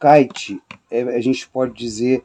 kite, 0.00 0.60
é, 0.90 1.02
a 1.02 1.20
gente 1.20 1.48
pode 1.48 1.74
dizer 1.74 2.22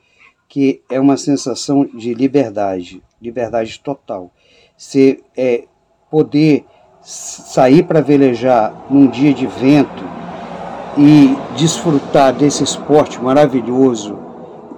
que 0.47 0.81
é 0.89 0.99
uma 0.99 1.17
sensação 1.17 1.85
de 1.85 2.13
liberdade, 2.13 3.03
liberdade 3.21 3.79
total. 3.79 4.31
Você 4.77 5.19
é, 5.35 5.65
poder 6.09 6.65
sair 7.01 7.83
para 7.83 8.01
velejar 8.01 8.87
num 8.89 9.07
dia 9.07 9.33
de 9.33 9.45
vento 9.45 10.03
e 10.97 11.35
desfrutar 11.57 12.33
desse 12.33 12.63
esporte 12.63 13.21
maravilhoso 13.21 14.17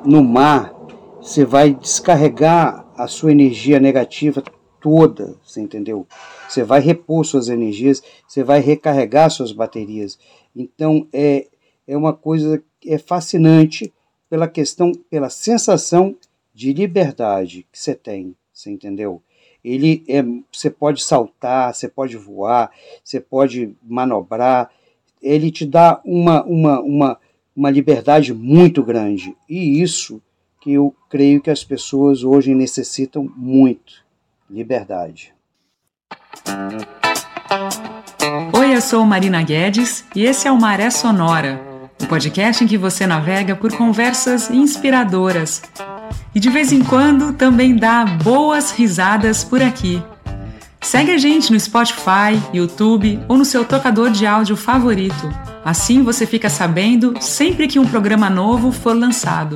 no 0.04 0.24
mar, 0.24 0.74
você 1.22 1.46
vai 1.46 1.74
descarregar 1.74 2.86
a 2.98 3.08
sua 3.08 3.32
energia 3.32 3.80
negativa 3.80 4.44
toda, 4.82 5.36
você 5.44 5.62
entendeu? 5.62 6.08
Você 6.48 6.64
vai 6.64 6.80
repor 6.80 7.24
suas 7.26 7.50
energias, 7.50 8.02
você 8.28 8.44
vai 8.44 8.60
recarregar 8.60 9.30
suas 9.30 9.52
baterias. 9.52 10.18
Então 10.56 11.08
é, 11.14 11.48
é 11.88 11.96
uma 11.96 12.14
coisa 12.14 12.62
é 12.88 12.98
fascinante 12.98 13.94
pela 14.30 14.48
questão, 14.48 14.92
pela 15.10 15.30
sensação 15.30 16.16
de 16.54 16.74
liberdade 16.74 17.68
que 17.72 17.80
você 17.80 17.94
tem, 17.94 18.36
você 18.52 18.72
entendeu? 18.72 19.22
Ele 19.64 20.04
é, 20.08 20.24
você 20.52 20.70
pode 20.70 21.04
saltar, 21.04 21.74
você 21.74 21.88
pode 21.88 22.16
voar, 22.18 22.72
você 23.04 23.20
pode 23.20 23.76
manobrar, 23.84 24.72
ele 25.22 25.52
te 25.52 25.66
dá 25.66 26.02
uma, 26.06 26.44
uma, 26.44 26.80
uma, 26.82 27.20
uma 27.56 27.70
liberdade 27.70 28.34
muito 28.34 28.84
grande. 28.84 29.36
E 29.50 29.82
isso 29.82 30.22
que 30.62 30.74
eu 30.74 30.96
creio 31.10 31.42
que 31.42 31.50
as 31.50 31.64
pessoas 31.64 32.24
hoje 32.24 32.54
necessitam 32.56 33.32
muito: 33.36 34.06
liberdade. 34.50 35.34
Oi, 38.54 38.76
eu 38.76 38.82
sou 38.82 39.06
Marina 39.06 39.42
Guedes 39.44 40.06
e 40.16 40.26
esse 40.26 40.48
é 40.48 40.52
o 40.52 40.60
Maré 40.60 40.90
Sonora, 40.90 41.60
o 42.02 42.08
podcast 42.08 42.64
em 42.64 42.68
que 42.68 42.78
você 42.78 43.08
navega 43.08 43.56
por 43.56 43.76
conversas 43.76 44.50
inspiradoras. 44.50 45.62
E 46.34 46.40
de 46.40 46.50
vez 46.50 46.72
em 46.72 46.84
quando 46.84 47.34
também 47.34 47.76
dá 47.76 48.06
boas 48.06 48.72
risadas 48.72 49.44
por 49.44 49.62
aqui. 49.62 50.02
Segue 50.82 51.12
a 51.12 51.18
gente 51.18 51.52
no 51.52 51.60
Spotify, 51.60 52.40
YouTube 52.54 53.20
ou 53.28 53.38
no 53.38 53.44
seu 53.44 53.66
tocador 53.66 54.10
de 54.12 54.26
áudio 54.26 54.56
favorito. 54.56 55.30
Assim 55.66 56.04
você 56.04 56.26
fica 56.26 56.50
sabendo 56.50 57.16
sempre 57.20 57.68
que 57.68 57.80
um 57.80 57.88
programa 57.88 58.30
novo 58.30 58.72
for 58.72 58.96
lançado. 58.96 59.56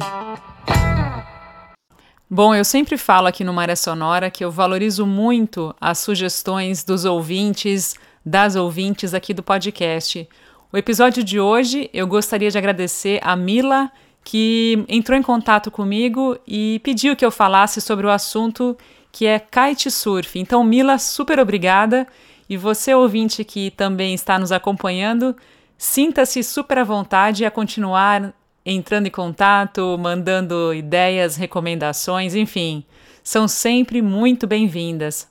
Bom, 2.29 2.55
eu 2.55 2.63
sempre 2.63 2.97
falo 2.97 3.27
aqui 3.27 3.43
no 3.43 3.53
Maré 3.53 3.75
Sonora 3.75 4.31
que 4.31 4.43
eu 4.43 4.49
valorizo 4.49 5.05
muito 5.05 5.75
as 5.79 5.99
sugestões 5.99 6.83
dos 6.83 7.05
ouvintes, 7.05 7.93
das 8.25 8.55
ouvintes 8.55 9.13
aqui 9.13 9.33
do 9.33 9.43
podcast. 9.43 10.27
O 10.73 10.77
episódio 10.77 11.21
de 11.21 11.37
hoje 11.37 11.89
eu 11.93 12.07
gostaria 12.07 12.49
de 12.49 12.57
agradecer 12.57 13.19
a 13.21 13.35
Mila, 13.35 13.91
que 14.23 14.85
entrou 14.87 15.19
em 15.19 15.21
contato 15.21 15.69
comigo 15.69 16.37
e 16.47 16.79
pediu 16.81 17.13
que 17.13 17.25
eu 17.25 17.31
falasse 17.31 17.81
sobre 17.81 18.07
o 18.07 18.09
assunto 18.09 18.77
que 19.11 19.25
é 19.25 19.37
kitesurf. 19.37 20.39
Então, 20.39 20.63
Mila, 20.63 20.97
super 20.97 21.39
obrigada. 21.39 22.07
E 22.49 22.55
você, 22.55 22.93
ouvinte 22.93 23.43
que 23.43 23.71
também 23.71 24.13
está 24.13 24.39
nos 24.39 24.53
acompanhando, 24.53 25.35
sinta-se 25.77 26.41
super 26.41 26.77
à 26.77 26.83
vontade 26.85 27.43
a 27.43 27.51
continuar 27.51 28.33
entrando 28.65 29.07
em 29.07 29.11
contato, 29.11 29.97
mandando 29.99 30.73
ideias, 30.73 31.35
recomendações, 31.35 32.33
enfim, 32.33 32.85
são 33.21 33.45
sempre 33.45 34.01
muito 34.01 34.47
bem-vindas. 34.47 35.30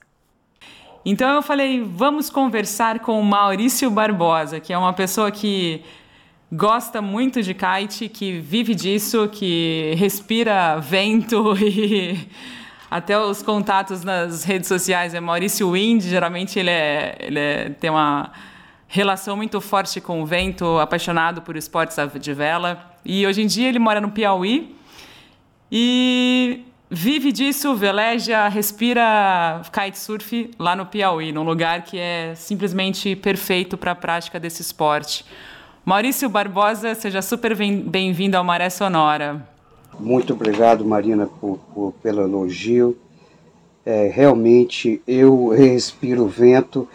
Então 1.04 1.34
eu 1.36 1.42
falei, 1.42 1.82
vamos 1.82 2.28
conversar 2.28 2.98
com 3.00 3.18
o 3.18 3.24
Maurício 3.24 3.90
Barbosa, 3.90 4.60
que 4.60 4.70
é 4.72 4.76
uma 4.76 4.92
pessoa 4.92 5.30
que 5.30 5.82
gosta 6.52 7.00
muito 7.00 7.42
de 7.42 7.54
kite, 7.54 8.08
que 8.08 8.38
vive 8.38 8.74
disso, 8.74 9.26
que 9.28 9.94
respira 9.96 10.78
vento 10.78 11.56
e 11.62 12.18
até 12.90 13.18
os 13.18 13.40
contatos 13.42 14.04
nas 14.04 14.44
redes 14.44 14.68
sociais 14.68 15.14
é 15.14 15.20
Maurício 15.20 15.70
Wind, 15.70 16.02
geralmente 16.02 16.58
ele, 16.58 16.70
é, 16.70 17.16
ele 17.20 17.38
é, 17.38 17.70
tem 17.70 17.88
uma 17.88 18.32
relação 18.86 19.36
muito 19.36 19.58
forte 19.60 20.00
com 20.02 20.20
o 20.20 20.26
vento, 20.26 20.78
apaixonado 20.80 21.40
por 21.40 21.56
esportes 21.56 21.96
de 22.20 22.34
vela. 22.34 22.92
E 23.04 23.26
hoje 23.26 23.40
em 23.40 23.46
dia 23.46 23.68
ele 23.68 23.78
mora 23.78 24.00
no 24.00 24.10
Piauí 24.10 24.76
e 25.70 26.64
vive 26.90 27.30
disso, 27.30 27.74
veleja, 27.74 28.48
respira 28.48 29.62
kitesurf 29.72 30.50
lá 30.58 30.74
no 30.74 30.84
Piauí, 30.86 31.30
num 31.30 31.44
lugar 31.44 31.82
que 31.84 31.96
é 31.98 32.34
simplesmente 32.34 33.14
perfeito 33.14 33.78
para 33.78 33.92
a 33.92 33.94
prática 33.94 34.40
desse 34.40 34.60
esporte. 34.60 35.24
Maurício 35.84 36.28
Barbosa, 36.28 36.94
seja 36.94 37.22
super 37.22 37.54
bem-vindo 37.56 38.36
ao 38.36 38.44
Maré 38.44 38.68
Sonora. 38.68 39.46
Muito 39.98 40.32
obrigado, 40.32 40.84
Marina, 40.84 41.26
por, 41.40 41.58
por 41.72 41.92
pelo 42.02 42.22
elogio. 42.22 42.98
É, 43.86 44.10
realmente 44.12 45.00
eu 45.06 45.48
respiro 45.48 46.26
vento 46.26 46.88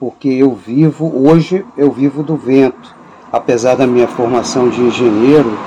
porque 0.00 0.28
eu 0.28 0.54
vivo, 0.54 1.28
hoje 1.28 1.64
eu 1.76 1.92
vivo 1.92 2.22
do 2.22 2.36
vento. 2.36 2.94
Apesar 3.30 3.76
da 3.76 3.86
minha 3.86 4.06
formação 4.06 4.68
de 4.68 4.80
engenheiro, 4.80 5.58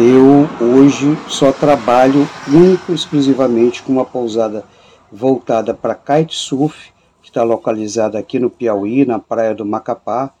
eu 0.00 0.48
hoje 0.64 1.18
só 1.26 1.50
trabalho 1.50 2.28
único 2.46 2.92
exclusivamente 2.92 3.82
com 3.82 3.92
uma 3.92 4.04
pousada 4.04 4.64
voltada 5.10 5.74
para 5.74 5.92
kitesurf, 5.92 6.92
que 7.20 7.28
está 7.30 7.42
localizada 7.42 8.16
aqui 8.16 8.38
no 8.38 8.48
Piauí, 8.48 9.04
na 9.04 9.18
praia 9.18 9.56
do 9.56 9.66
Macapá, 9.66 10.32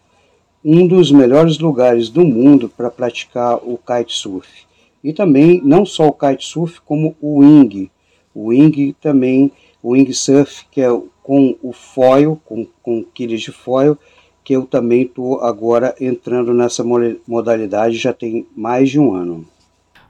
um 0.64 0.86
dos 0.86 1.10
melhores 1.10 1.58
lugares 1.58 2.08
do 2.08 2.24
mundo 2.24 2.68
para 2.68 2.88
praticar 2.88 3.56
o 3.56 3.76
kitesurf. 3.76 4.48
E 5.02 5.12
também 5.12 5.60
não 5.64 5.84
só 5.84 6.06
o 6.06 6.12
kitesurf, 6.12 6.80
como 6.82 7.16
o 7.20 7.40
wing. 7.40 7.90
O 8.32 8.50
wing 8.50 8.94
também, 9.00 9.50
o 9.82 9.90
wingsurf, 9.90 10.66
que 10.70 10.80
é 10.80 10.88
com 11.20 11.56
o 11.60 11.72
foil, 11.72 12.40
com, 12.44 12.64
com 12.80 13.02
quilhas 13.02 13.40
de 13.40 13.50
foil, 13.50 13.98
que 14.48 14.54
eu 14.54 14.64
também 14.64 15.02
estou 15.02 15.42
agora 15.42 15.94
entrando 16.00 16.54
nessa 16.54 16.82
modalidade 17.26 17.98
já 17.98 18.14
tem 18.14 18.46
mais 18.56 18.88
de 18.88 18.98
um 18.98 19.14
ano. 19.14 19.44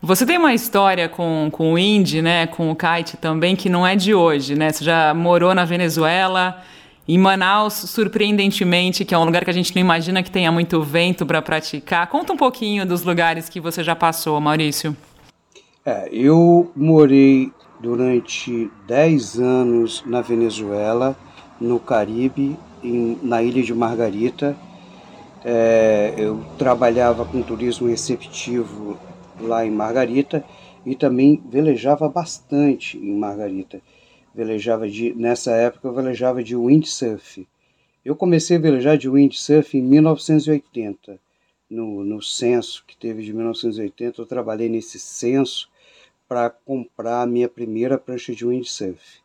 Você 0.01 0.25
tem 0.25 0.39
uma 0.39 0.55
história 0.55 1.09
com, 1.09 1.49
com 1.51 1.73
o 1.73 1.79
Indy, 1.79 2.23
né, 2.23 2.47
com 2.47 2.71
o 2.71 2.77
kite 2.77 3.17
também, 3.17 3.57
que 3.57 3.69
não 3.69 3.85
é 3.85 3.97
de 3.97 4.15
hoje, 4.15 4.55
né? 4.55 4.71
Você 4.71 4.85
já 4.85 5.13
morou 5.13 5.57
na 5.57 5.65
Venezuela, 5.65 6.63
em 7.09 7.19
Manaus, 7.19 7.75
surpreendentemente, 7.75 9.05
que 9.05 9.13
é 9.13 9.19
um 9.19 9.25
lugar 9.25 9.43
que 9.43 9.51
a 9.51 9.53
gente 9.53 9.75
não 9.75 9.81
imagina 9.81 10.23
que 10.23 10.31
tenha 10.31 10.53
muito 10.53 10.81
vento 10.83 11.27
para 11.27 11.43
praticar. 11.43 12.07
Conta 12.07 12.33
um 12.33 12.37
pouquinho 12.37 12.87
dos 12.87 13.03
lugares 13.03 13.49
que 13.49 13.59
você 13.59 13.83
já 13.83 13.97
passou, 13.97 14.41
Maurício. 14.41 14.97
É, 15.85 16.09
eu 16.13 16.71
morei 16.77 17.51
durante 17.81 18.71
10 18.87 19.41
anos 19.41 20.05
na 20.07 20.21
Venezuela, 20.21 21.17
no 21.61 21.81
Caribe, 21.81 22.57
em, 22.83 23.19
na 23.23 23.43
ilha 23.43 23.63
de 23.63 23.75
Margarita. 23.75 24.57
É, 25.45 26.15
eu 26.17 26.45
trabalhava 26.59 27.25
com 27.25 27.43
turismo 27.43 27.89
receptivo 27.89 28.99
lá 29.41 29.65
em 29.65 29.71
Margarita 29.71 30.45
e 30.85 30.95
também 30.95 31.43
velejava 31.49 32.09
bastante 32.09 32.99
em 32.99 33.17
Margarita 33.17 33.81
velejava 34.39 34.89
de, 34.89 35.13
nessa 35.15 35.51
época 35.57 35.89
eu 35.89 35.93
velejava 35.93 36.45
de 36.45 36.55
windsurf. 36.55 37.45
Eu 38.05 38.15
comecei 38.15 38.57
a 38.57 38.61
velejar 38.61 38.97
de 38.97 39.09
windsurf 39.09 39.77
em 39.77 39.83
1980, 39.83 41.19
no, 41.69 42.05
no 42.05 42.23
censo 42.23 42.85
que 42.87 42.97
teve 42.97 43.25
de 43.25 43.33
1980. 43.33 44.21
Eu 44.21 44.27
trabalhei 44.27 44.69
nesse 44.69 44.97
censo 44.97 45.69
para 46.29 46.49
comprar 46.51 47.23
a 47.23 47.27
minha 47.27 47.49
primeira 47.49 47.99
prancha 47.99 48.33
de 48.33 48.47
windsurf. 48.47 49.19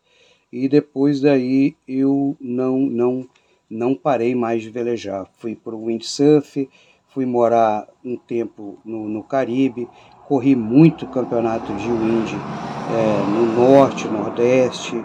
E 0.52 0.68
depois 0.68 1.22
daí 1.22 1.76
eu 1.88 2.36
não 2.42 2.80
não 2.80 3.30
não 3.74 3.96
parei 3.96 4.36
mais 4.36 4.62
de 4.62 4.70
velejar. 4.70 5.28
Fui 5.40 5.56
para 5.56 5.76
o 5.76 5.86
windsurf, 5.86 6.70
fui 7.08 7.26
morar 7.26 7.88
um 8.04 8.16
tempo 8.16 8.78
no, 8.86 9.08
no 9.08 9.24
Caribe, 9.24 9.88
corri 10.28 10.56
muito 10.56 11.08
campeonato 11.08 11.74
de 11.74 11.88
wind 11.88 12.32
é, 12.32 13.26
no 13.28 13.46
norte, 13.54 14.08
nordeste, 14.08 14.96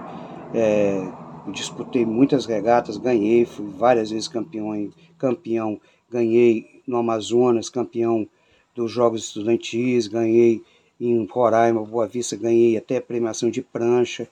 é, 0.55 1.03
disputei 1.51 2.05
muitas 2.05 2.47
regatas, 2.47 2.97
ganhei, 2.97 3.45
fui 3.45 3.67
várias 3.67 4.11
vezes 4.11 4.29
campeão, 4.29 4.91
campeão, 5.19 5.81
ganhei 6.11 6.83
no 6.87 6.97
Amazonas, 6.99 7.69
campeão 7.69 8.29
dos 8.75 8.91
Jogos 8.91 9.25
Estudantis, 9.25 10.07
ganhei 10.07 10.63
em 11.01 11.27
Roraima, 11.27 11.83
Boa 11.85 12.07
Vista, 12.07 12.37
ganhei 12.37 12.77
até 12.77 13.01
premiação 13.01 13.51
de 13.51 13.63
prancha. 13.63 14.29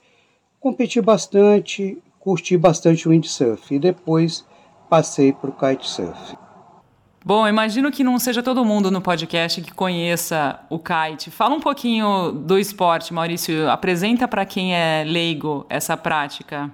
Competi 0.59 1.01
bastante, 1.01 1.97
curti 2.27 2.57
bastante 2.57 3.07
o 3.07 3.11
windsurf 3.11 3.73
e 3.73 3.79
depois 3.79 4.45
passei 4.89 5.31
para 5.31 5.49
o 5.49 5.53
kitesurf. 5.53 6.35
Bom, 7.23 7.47
imagino 7.47 7.89
que 7.89 8.03
não 8.03 8.19
seja 8.19 8.43
todo 8.43 8.65
mundo 8.65 8.91
no 8.91 8.99
podcast 8.99 9.61
que 9.61 9.73
conheça 9.73 10.59
o 10.69 10.77
kite. 10.77 11.31
Fala 11.31 11.55
um 11.55 11.61
pouquinho 11.61 12.33
do 12.33 12.59
esporte, 12.59 13.13
Maurício. 13.13 13.69
Apresenta 13.69 14.27
para 14.27 14.45
quem 14.45 14.75
é 14.75 15.05
leigo 15.05 15.65
essa 15.69 15.95
prática. 15.95 16.69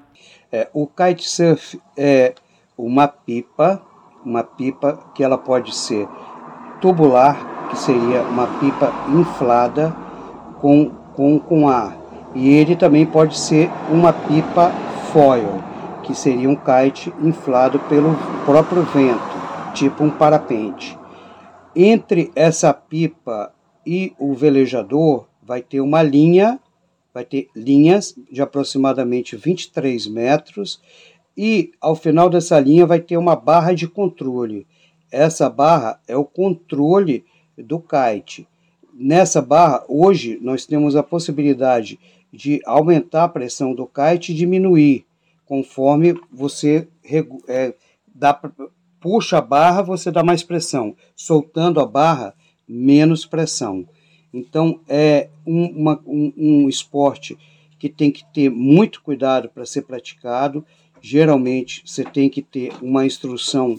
É, 0.52 0.68
o 0.74 0.88
kitesurf 0.88 1.80
é 1.96 2.34
uma 2.76 3.08
pipa, 3.08 3.80
uma 4.26 4.44
pipa 4.44 5.06
que 5.14 5.24
ela 5.24 5.38
pode 5.38 5.76
ser 5.76 6.08
tubular 6.82 7.70
que 7.70 7.78
seria 7.78 8.24
uma 8.24 8.48
pipa 8.60 8.92
inflada 9.10 9.96
com, 10.60 10.90
com, 11.16 11.40
com 11.40 11.70
ar. 11.70 11.96
E 12.34 12.50
ele 12.50 12.76
também 12.76 13.06
pode 13.06 13.38
ser 13.38 13.70
uma 13.92 14.12
pipa 14.12 14.72
foil, 15.14 15.64
que 16.02 16.16
seria 16.16 16.50
um 16.50 16.56
kite 16.56 17.14
inflado 17.22 17.80
pelo 17.82 18.16
próprio 18.46 18.82
vento, 18.82 19.22
tipo 19.76 20.04
um 20.04 20.10
parapente. 20.10 20.98
Entre 21.76 22.32
essa 22.36 22.74
pipa 22.74 23.54
e 23.86 24.14
o 24.18 24.34
velejador 24.34 25.28
vai 25.42 25.62
ter 25.62 25.82
uma 25.82 26.02
linha, 26.02 26.60
vai 27.14 27.24
ter 27.24 27.48
linhas 27.56 28.16
de 28.32 28.42
aproximadamente 28.42 29.36
23 29.36 30.08
metros 30.08 30.82
e 31.38 31.72
ao 31.80 31.96
final 31.96 32.28
dessa 32.28 32.60
linha 32.60 32.88
vai 32.88 33.00
ter 33.00 33.18
uma 33.18 33.36
barra 33.36 33.74
de 33.74 33.88
controle. 33.88 34.66
Essa 35.12 35.48
barra 35.48 36.00
é 36.08 36.18
o 36.18 36.26
controle 36.26 37.24
do 37.56 37.80
kite. 37.80 38.48
Nessa 38.92 39.44
barra, 39.44 39.84
hoje, 39.88 40.40
nós 40.42 40.66
temos 40.66 40.96
a 40.96 41.04
possibilidade 41.04 42.00
de 42.34 42.60
aumentar 42.66 43.26
a 43.26 43.30
pressão 43.30 43.76
do 43.76 43.86
kite 43.86 44.32
e 44.32 44.36
diminuir, 44.36 45.06
conforme 45.46 46.20
você 46.32 46.88
é, 47.48 47.76
dá, 48.14 48.34
puxa 49.00 49.38
a 49.38 49.42
barra, 49.42 49.84
você 49.84 50.10
dá 50.10 50.24
mais 50.24 50.42
pressão. 50.42 50.96
Soltando 51.16 51.80
a 51.80 51.86
barra, 51.86 52.34
menos 52.68 53.24
pressão. 53.24 53.88
Então, 54.34 54.80
é 54.90 55.30
um, 55.46 55.66
uma, 55.66 56.02
um, 56.08 56.34
um 56.36 56.70
esporte 56.70 57.38
que 57.78 57.88
tem 57.88 58.12
que 58.12 58.26
ter 58.34 58.50
muito 58.50 59.04
cuidado 59.04 59.48
para 59.50 59.66
ser 59.66 59.84
praticado. 59.84 60.66
Geralmente, 61.00 61.84
você 61.86 62.04
tem 62.04 62.32
que 62.32 62.42
ter 62.42 62.74
uma 62.82 63.06
instrução, 63.06 63.78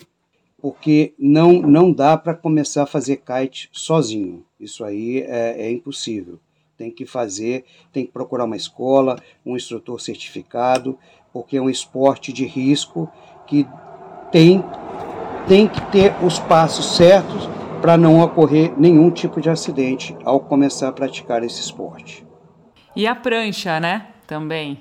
porque 0.59 1.13
não, 1.19 1.55
não 1.55 1.91
dá 1.91 2.17
para 2.17 2.35
começar 2.35 2.85
a 2.85 2.87
fazer 2.87 3.17
kite 3.17 3.69
sozinho. 3.73 4.45
Isso 4.61 4.85
aí 4.85 5.23
é, 5.23 5.67
é 5.67 5.73
impossível. 5.73 6.39
Tem 6.77 6.91
que 6.91 7.07
fazer, 7.07 7.65
tem 7.93 8.05
que 8.05 8.13
procurar 8.13 8.45
uma 8.45 8.57
escola, 8.57 9.17
um 9.47 9.57
instrutor 9.57 10.01
certificado, 10.01 10.99
porque 11.33 11.57
é 11.57 11.61
um 11.61 11.71
esporte 11.71 12.33
de 12.33 12.45
risco 12.45 13.09
que 13.47 13.67
tem, 14.33 14.65
tem 15.47 15.69
que 15.69 15.81
ter 15.93 16.15
os 16.23 16.39
passos 16.39 16.97
certos 16.97 17.49
para 17.81 17.97
não 17.97 18.21
ocorrer 18.21 18.73
nenhum 18.77 19.11
tipo 19.11 19.41
de 19.41 19.51
acidente 19.51 20.17
ao 20.25 20.41
começar 20.41 20.89
a 20.89 20.93
praticar 20.93 21.45
esse 21.45 21.61
esporte. 21.61 22.27
E 22.97 23.07
a 23.07 23.15
prancha, 23.15 23.79
né? 23.79 24.07
Também. 24.27 24.81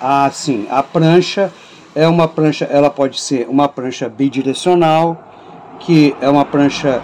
Ah, 0.00 0.28
sim. 0.30 0.66
A 0.70 0.82
prancha 0.82 1.52
é 1.94 2.06
uma 2.06 2.26
prancha, 2.28 2.64
ela 2.66 2.90
pode 2.90 3.20
ser 3.20 3.48
uma 3.48 3.68
prancha 3.68 4.08
bidirecional, 4.08 5.22
que 5.80 6.14
é 6.20 6.28
uma 6.28 6.44
prancha 6.44 7.02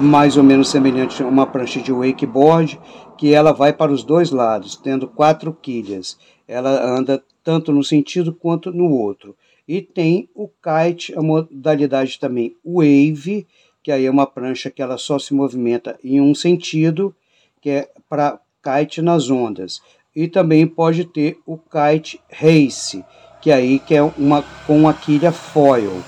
mais 0.00 0.36
ou 0.36 0.42
menos 0.42 0.70
semelhante 0.70 1.22
a 1.22 1.26
uma 1.26 1.46
prancha 1.46 1.80
de 1.80 1.92
wakeboard, 1.92 2.80
que 3.18 3.34
ela 3.34 3.52
vai 3.52 3.72
para 3.72 3.92
os 3.92 4.02
dois 4.02 4.30
lados, 4.30 4.76
tendo 4.76 5.06
quatro 5.06 5.52
quilhas. 5.52 6.18
Ela 6.48 6.82
anda 6.82 7.22
tanto 7.44 7.72
no 7.72 7.84
sentido 7.84 8.32
quanto 8.32 8.72
no 8.72 8.90
outro. 8.90 9.36
E 9.68 9.80
tem 9.80 10.28
o 10.34 10.48
kite, 10.48 11.14
a 11.16 11.22
modalidade 11.22 12.18
também 12.18 12.56
wave, 12.64 13.46
que 13.82 13.92
aí 13.92 14.06
é 14.06 14.10
uma 14.10 14.26
prancha 14.26 14.70
que 14.70 14.82
ela 14.82 14.98
só 14.98 15.18
se 15.18 15.32
movimenta 15.32 15.98
em 16.02 16.20
um 16.20 16.34
sentido, 16.34 17.14
que 17.60 17.70
é 17.70 17.90
para 18.08 18.40
kite 18.62 19.00
nas 19.00 19.30
ondas. 19.30 19.80
E 20.14 20.26
também 20.26 20.66
pode 20.66 21.04
ter 21.04 21.38
o 21.46 21.56
kite 21.56 22.20
race, 22.32 23.04
que 23.40 23.52
aí 23.52 23.78
que 23.78 23.94
é 23.94 24.02
uma 24.02 24.42
com 24.66 24.88
a 24.88 24.92
quilha 24.92 25.30
foil. 25.30 26.02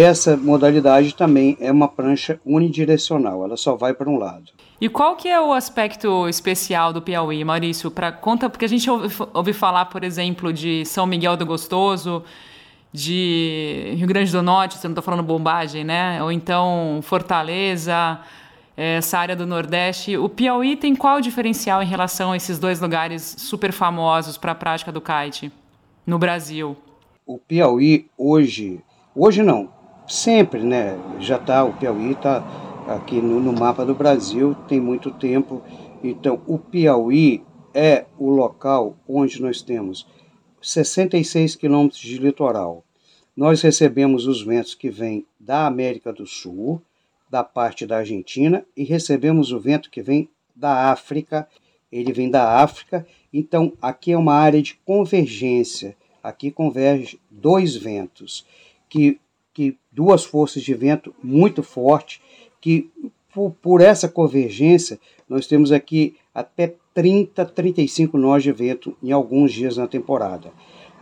Essa 0.00 0.36
modalidade 0.36 1.14
também 1.14 1.56
é 1.60 1.70
uma 1.70 1.86
prancha 1.86 2.40
unidirecional, 2.44 3.44
ela 3.44 3.56
só 3.56 3.76
vai 3.76 3.94
para 3.94 4.10
um 4.10 4.18
lado. 4.18 4.50
E 4.80 4.88
qual 4.88 5.14
que 5.14 5.28
é 5.28 5.40
o 5.40 5.52
aspecto 5.52 6.28
especial 6.28 6.92
do 6.92 7.00
Piauí, 7.00 7.44
Maurício? 7.44 7.90
Para 7.92 8.10
conta, 8.10 8.50
porque 8.50 8.64
a 8.64 8.68
gente 8.68 8.90
ouve, 8.90 9.14
ouve 9.32 9.52
falar, 9.52 9.84
por 9.84 10.02
exemplo, 10.02 10.52
de 10.52 10.84
São 10.84 11.06
Miguel 11.06 11.36
do 11.36 11.46
Gostoso, 11.46 12.24
de 12.92 13.94
Rio 13.96 14.08
Grande 14.08 14.32
do 14.32 14.42
Norte, 14.42 14.78
você 14.78 14.88
não 14.88 14.92
está 14.92 15.02
falando 15.02 15.22
bombagem, 15.22 15.84
né? 15.84 16.20
Ou 16.22 16.32
então 16.32 16.98
Fortaleza, 17.02 18.20
essa 18.76 19.18
área 19.18 19.36
do 19.36 19.46
Nordeste. 19.46 20.16
O 20.16 20.28
Piauí 20.28 20.76
tem 20.76 20.96
qual 20.96 21.20
diferencial 21.20 21.82
em 21.82 21.86
relação 21.86 22.32
a 22.32 22.36
esses 22.36 22.58
dois 22.58 22.80
lugares 22.80 23.36
super 23.38 23.72
famosos 23.72 24.36
para 24.36 24.52
a 24.52 24.54
prática 24.56 24.90
do 24.90 25.00
kite 25.00 25.52
no 26.04 26.18
Brasil? 26.18 26.76
O 27.24 27.38
Piauí 27.38 28.06
hoje, 28.18 28.80
hoje 29.14 29.42
não, 29.42 29.70
sempre, 30.06 30.62
né? 30.62 30.98
Já 31.20 31.36
está, 31.36 31.64
o 31.64 31.72
Piauí 31.74 32.12
está 32.12 32.42
aqui 32.86 33.20
no, 33.20 33.40
no 33.40 33.52
mapa 33.52 33.84
do 33.84 33.94
Brasil 33.94 34.54
tem 34.68 34.80
muito 34.80 35.10
tempo. 35.10 35.62
Então, 36.02 36.42
o 36.46 36.58
Piauí 36.58 37.42
é 37.72 38.04
o 38.18 38.30
local 38.30 38.96
onde 39.08 39.40
nós 39.40 39.62
temos 39.62 40.06
66 40.62 41.56
quilômetros 41.56 42.00
de 42.00 42.18
litoral. 42.18 42.84
Nós 43.36 43.60
recebemos 43.62 44.26
os 44.26 44.42
ventos 44.42 44.74
que 44.74 44.88
vêm 44.88 45.26
da 45.38 45.66
América 45.66 46.12
do 46.12 46.26
Sul, 46.26 46.80
da 47.28 47.42
parte 47.42 47.84
da 47.84 47.98
Argentina, 47.98 48.64
e 48.76 48.84
recebemos 48.84 49.50
o 49.50 49.58
vento 49.58 49.90
que 49.90 50.00
vem 50.00 50.28
da 50.54 50.90
África. 50.92 51.48
Ele 51.90 52.12
vem 52.12 52.30
da 52.30 52.60
África, 52.60 53.06
então 53.32 53.72
aqui 53.82 54.12
é 54.12 54.18
uma 54.18 54.34
área 54.34 54.62
de 54.62 54.74
convergência. 54.84 55.96
Aqui 56.22 56.50
converge 56.50 57.20
dois 57.30 57.76
ventos, 57.76 58.46
que, 58.88 59.20
que 59.54 59.78
duas 59.90 60.24
forças 60.24 60.62
de 60.62 60.74
vento 60.74 61.14
muito 61.22 61.62
fortes, 61.62 62.20
que 62.60 62.90
por, 63.32 63.52
por 63.62 63.80
essa 63.80 64.08
convergência 64.08 64.98
nós 65.28 65.46
temos 65.46 65.72
aqui 65.72 66.16
até 66.34 66.74
30, 66.92 67.46
35 67.46 68.18
nós 68.18 68.42
de 68.42 68.52
vento 68.52 68.96
em 69.02 69.12
alguns 69.12 69.52
dias 69.52 69.76
na 69.76 69.86
temporada. 69.86 70.52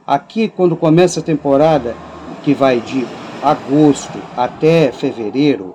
Aqui, 0.06 0.48
quando 0.48 0.76
começa 0.76 1.20
a 1.20 1.22
temporada, 1.22 1.96
que 2.44 2.52
vai 2.52 2.80
de 2.80 3.04
agosto 3.42 4.18
até 4.36 4.92
fevereiro, 4.92 5.74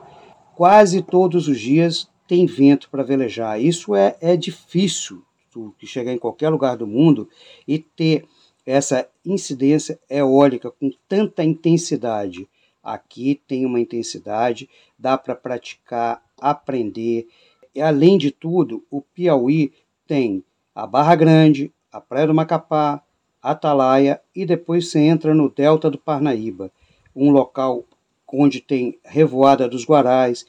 quase 0.55 1.01
todos 1.01 1.47
os 1.47 1.59
dias 1.59 2.09
tem 2.27 2.45
vento 2.45 2.89
para 2.89 3.03
velejar. 3.03 3.61
Isso 3.61 3.95
é, 3.95 4.15
é 4.21 4.35
difícil 4.35 5.23
tu, 5.51 5.73
chegar 5.83 6.11
em 6.11 6.17
qualquer 6.17 6.49
lugar 6.49 6.75
do 6.75 6.85
mundo 6.85 7.29
e 7.67 7.79
ter 7.79 8.25
essa 8.65 9.07
incidência 9.25 9.97
eólica 10.09 10.69
com 10.69 10.91
tanta 11.07 11.43
intensidade. 11.43 12.47
Aqui 12.87 13.41
tem 13.45 13.65
uma 13.65 13.81
intensidade, 13.81 14.69
dá 14.97 15.17
para 15.17 15.35
praticar, 15.35 16.23
aprender. 16.39 17.27
E, 17.75 17.81
além 17.81 18.17
de 18.17 18.31
tudo, 18.31 18.81
o 18.89 19.01
Piauí 19.01 19.73
tem 20.07 20.41
a 20.73 20.87
Barra 20.87 21.13
Grande, 21.13 21.69
a 21.91 21.99
Praia 21.99 22.27
do 22.27 22.33
Macapá, 22.33 23.03
Atalaia 23.41 24.21
e 24.33 24.45
depois 24.45 24.87
você 24.87 24.99
entra 24.99 25.35
no 25.35 25.49
Delta 25.49 25.91
do 25.91 25.97
Parnaíba, 25.97 26.71
um 27.13 27.29
local 27.29 27.83
onde 28.31 28.61
tem 28.61 28.97
revoada 29.03 29.67
dos 29.67 29.85
guarais 29.85 30.45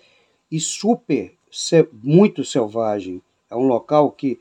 e 0.48 0.60
super, 0.60 1.34
muito 1.92 2.44
selvagem. 2.44 3.20
É 3.50 3.56
um 3.56 3.66
local 3.66 4.12
que 4.12 4.38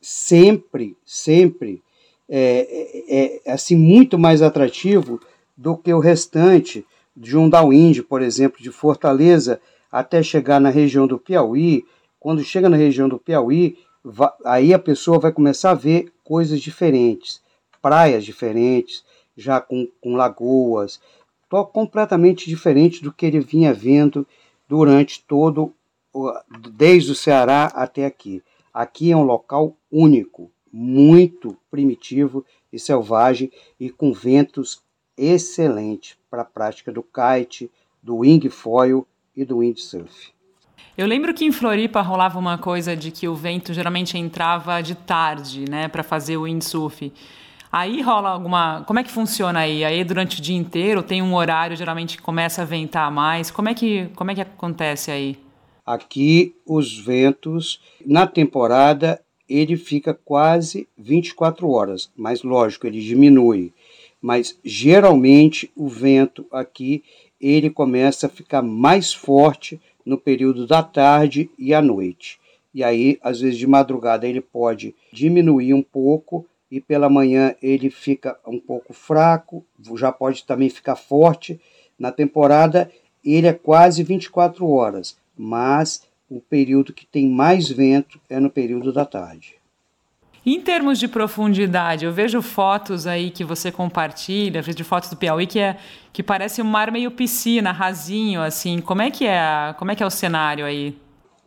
sempre, 0.00 0.96
sempre 1.04 1.82
é, 2.28 3.00
é, 3.08 3.40
é 3.44 3.52
assim 3.52 3.74
muito 3.74 4.16
mais 4.16 4.40
atrativo 4.40 5.20
do 5.56 5.76
que 5.76 5.92
o 5.92 5.98
restante 5.98 6.86
de 7.20 7.36
um 7.36 7.50
por 8.08 8.22
exemplo, 8.22 8.62
de 8.62 8.72
Fortaleza 8.72 9.60
até 9.92 10.22
chegar 10.22 10.58
na 10.58 10.70
região 10.70 11.06
do 11.06 11.18
Piauí. 11.18 11.84
Quando 12.18 12.42
chega 12.42 12.66
na 12.66 12.78
região 12.78 13.10
do 13.10 13.18
Piauí, 13.18 13.76
aí 14.42 14.72
a 14.72 14.78
pessoa 14.78 15.18
vai 15.18 15.30
começar 15.30 15.72
a 15.72 15.74
ver 15.74 16.10
coisas 16.24 16.60
diferentes, 16.62 17.42
praias 17.82 18.24
diferentes, 18.24 19.04
já 19.36 19.60
com, 19.60 19.86
com 20.00 20.14
lagoas, 20.14 20.98
completamente 21.72 22.48
diferente 22.48 23.02
do 23.02 23.12
que 23.12 23.26
ele 23.26 23.40
vinha 23.40 23.74
vendo 23.74 24.26
durante 24.66 25.22
todo, 25.22 25.74
desde 26.72 27.12
o 27.12 27.14
Ceará 27.14 27.66
até 27.74 28.06
aqui. 28.06 28.42
Aqui 28.72 29.12
é 29.12 29.16
um 29.16 29.24
local 29.24 29.76
único, 29.92 30.50
muito 30.72 31.54
primitivo 31.70 32.46
e 32.72 32.78
selvagem 32.78 33.52
e 33.78 33.90
com 33.90 34.10
ventos 34.10 34.80
excelentes 35.20 36.16
para 36.30 36.42
a 36.42 36.44
prática 36.44 36.90
do 36.90 37.02
kite, 37.02 37.70
do 38.02 38.18
wing 38.18 38.48
foil 38.48 39.06
e 39.36 39.44
do 39.44 39.58
windsurf. 39.58 40.32
Eu 40.96 41.06
lembro 41.06 41.32
que 41.34 41.44
em 41.44 41.52
Floripa 41.52 42.00
rolava 42.00 42.38
uma 42.38 42.58
coisa 42.58 42.96
de 42.96 43.10
que 43.10 43.28
o 43.28 43.34
vento 43.34 43.72
geralmente 43.72 44.18
entrava 44.18 44.82
de 44.82 44.94
tarde, 44.94 45.64
né, 45.68 45.88
para 45.88 46.02
fazer 46.02 46.36
o 46.36 46.42
windsurf. 46.42 47.12
Aí 47.72 48.02
rola 48.02 48.30
alguma. 48.30 48.82
Como 48.84 48.98
é 48.98 49.04
que 49.04 49.10
funciona 49.10 49.60
aí? 49.60 49.84
Aí 49.84 50.02
durante 50.02 50.40
o 50.40 50.42
dia 50.42 50.56
inteiro 50.56 51.02
tem 51.02 51.22
um 51.22 51.34
horário 51.34 51.76
geralmente 51.76 52.16
que 52.16 52.22
começa 52.22 52.62
a 52.62 52.64
ventar 52.64 53.10
mais. 53.12 53.50
Como 53.50 53.68
é 53.68 53.74
que, 53.74 54.08
como 54.16 54.30
é 54.30 54.34
que 54.34 54.40
acontece 54.40 55.10
aí? 55.10 55.38
Aqui 55.86 56.54
os 56.66 56.98
ventos, 56.98 57.80
na 58.04 58.26
temporada, 58.26 59.20
ele 59.48 59.76
fica 59.76 60.12
quase 60.12 60.88
24 60.98 61.68
horas, 61.68 62.10
mas 62.16 62.42
lógico, 62.42 62.86
ele 62.86 63.00
diminui. 63.00 63.72
Mas 64.20 64.58
geralmente 64.64 65.70
o 65.74 65.88
vento 65.88 66.46
aqui 66.52 67.02
ele 67.40 67.70
começa 67.70 68.26
a 68.26 68.30
ficar 68.30 68.62
mais 68.62 69.12
forte 69.12 69.80
no 70.04 70.18
período 70.18 70.66
da 70.66 70.82
tarde 70.82 71.50
e 71.58 71.72
à 71.72 71.80
noite. 71.80 72.38
E 72.72 72.84
aí, 72.84 73.18
às 73.22 73.40
vezes 73.40 73.58
de 73.58 73.66
madrugada 73.66 74.28
ele 74.28 74.40
pode 74.40 74.94
diminuir 75.12 75.74
um 75.74 75.82
pouco 75.82 76.46
e 76.70 76.80
pela 76.80 77.08
manhã 77.08 77.54
ele 77.60 77.90
fica 77.90 78.38
um 78.46 78.60
pouco 78.60 78.92
fraco, 78.92 79.64
já 79.96 80.12
pode 80.12 80.44
também 80.44 80.68
ficar 80.68 80.96
forte. 80.96 81.60
Na 81.98 82.12
temporada 82.12 82.90
ele 83.24 83.46
é 83.46 83.52
quase 83.52 84.02
24 84.02 84.68
horas, 84.68 85.18
mas 85.36 86.06
o 86.28 86.40
período 86.40 86.92
que 86.92 87.06
tem 87.06 87.28
mais 87.28 87.68
vento 87.68 88.20
é 88.28 88.38
no 88.38 88.50
período 88.50 88.92
da 88.92 89.04
tarde. 89.04 89.59
Em 90.52 90.60
termos 90.60 90.98
de 90.98 91.06
profundidade, 91.06 92.04
eu 92.04 92.12
vejo 92.12 92.42
fotos 92.42 93.06
aí 93.06 93.30
que 93.30 93.44
você 93.44 93.70
compartilha, 93.70 94.60
de 94.60 94.82
fotos 94.82 95.08
do 95.08 95.14
Piauí 95.14 95.46
que 95.46 95.60
é 95.60 95.76
que 96.12 96.24
parece 96.24 96.60
um 96.60 96.64
mar 96.64 96.90
meio 96.90 97.12
piscina, 97.12 97.70
rasinho 97.70 98.42
assim. 98.42 98.80
Como 98.80 99.00
é 99.00 99.12
que 99.12 99.24
é, 99.24 99.72
como 99.78 99.92
é 99.92 99.94
que 99.94 100.02
é 100.02 100.06
o 100.06 100.10
cenário 100.10 100.64
aí? 100.64 100.98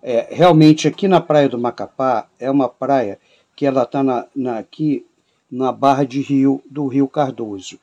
É, 0.02 0.30
realmente 0.32 0.88
aqui 0.88 1.06
na 1.10 1.20
praia 1.20 1.50
do 1.50 1.60
Macapá 1.60 2.30
é 2.40 2.50
uma 2.50 2.70
praia 2.70 3.20
que 3.58 3.66
ela 3.66 3.84
está 3.84 4.02
na, 4.02 4.26
na, 4.34 4.60
aqui 4.60 5.06
na 5.52 5.74
barra 5.74 6.06
de 6.06 6.22
rio 6.22 6.64
do 6.72 6.88
Rio 6.88 7.10
Cardoso. 7.10 7.78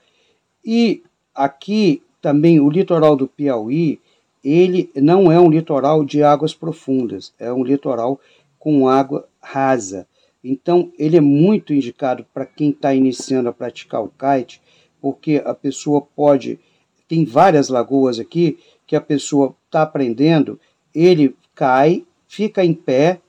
E 0.64 1.02
aqui 1.34 2.02
também 2.22 2.60
o 2.60 2.70
litoral 2.70 3.14
do 3.14 3.28
Piauí, 3.28 4.00
ele 4.42 4.90
não 4.96 5.30
é 5.30 5.38
um 5.38 5.50
litoral 5.50 6.02
de 6.02 6.22
águas 6.22 6.54
profundas, 6.54 7.34
é 7.38 7.52
um 7.52 7.62
litoral 7.62 8.18
com 8.58 8.88
água 8.88 9.28
rasa. 9.42 10.06
Então, 10.42 10.90
ele 10.98 11.16
é 11.16 11.20
muito 11.20 11.74
indicado 11.74 12.24
para 12.32 12.46
quem 12.46 12.70
está 12.70 12.94
iniciando 12.94 13.48
a 13.48 13.52
praticar 13.52 14.02
o 14.02 14.08
kite, 14.08 14.60
porque 15.00 15.42
a 15.44 15.54
pessoa 15.54 16.00
pode. 16.00 16.58
Tem 17.06 17.24
várias 17.24 17.68
lagoas 17.68 18.18
aqui 18.18 18.58
que 18.86 18.96
a 18.96 19.00
pessoa 19.00 19.54
está 19.66 19.82
aprendendo, 19.82 20.58
ele 20.94 21.36
cai, 21.54 22.04
fica 22.26 22.64
em 22.64 22.74
pé, 22.74 23.20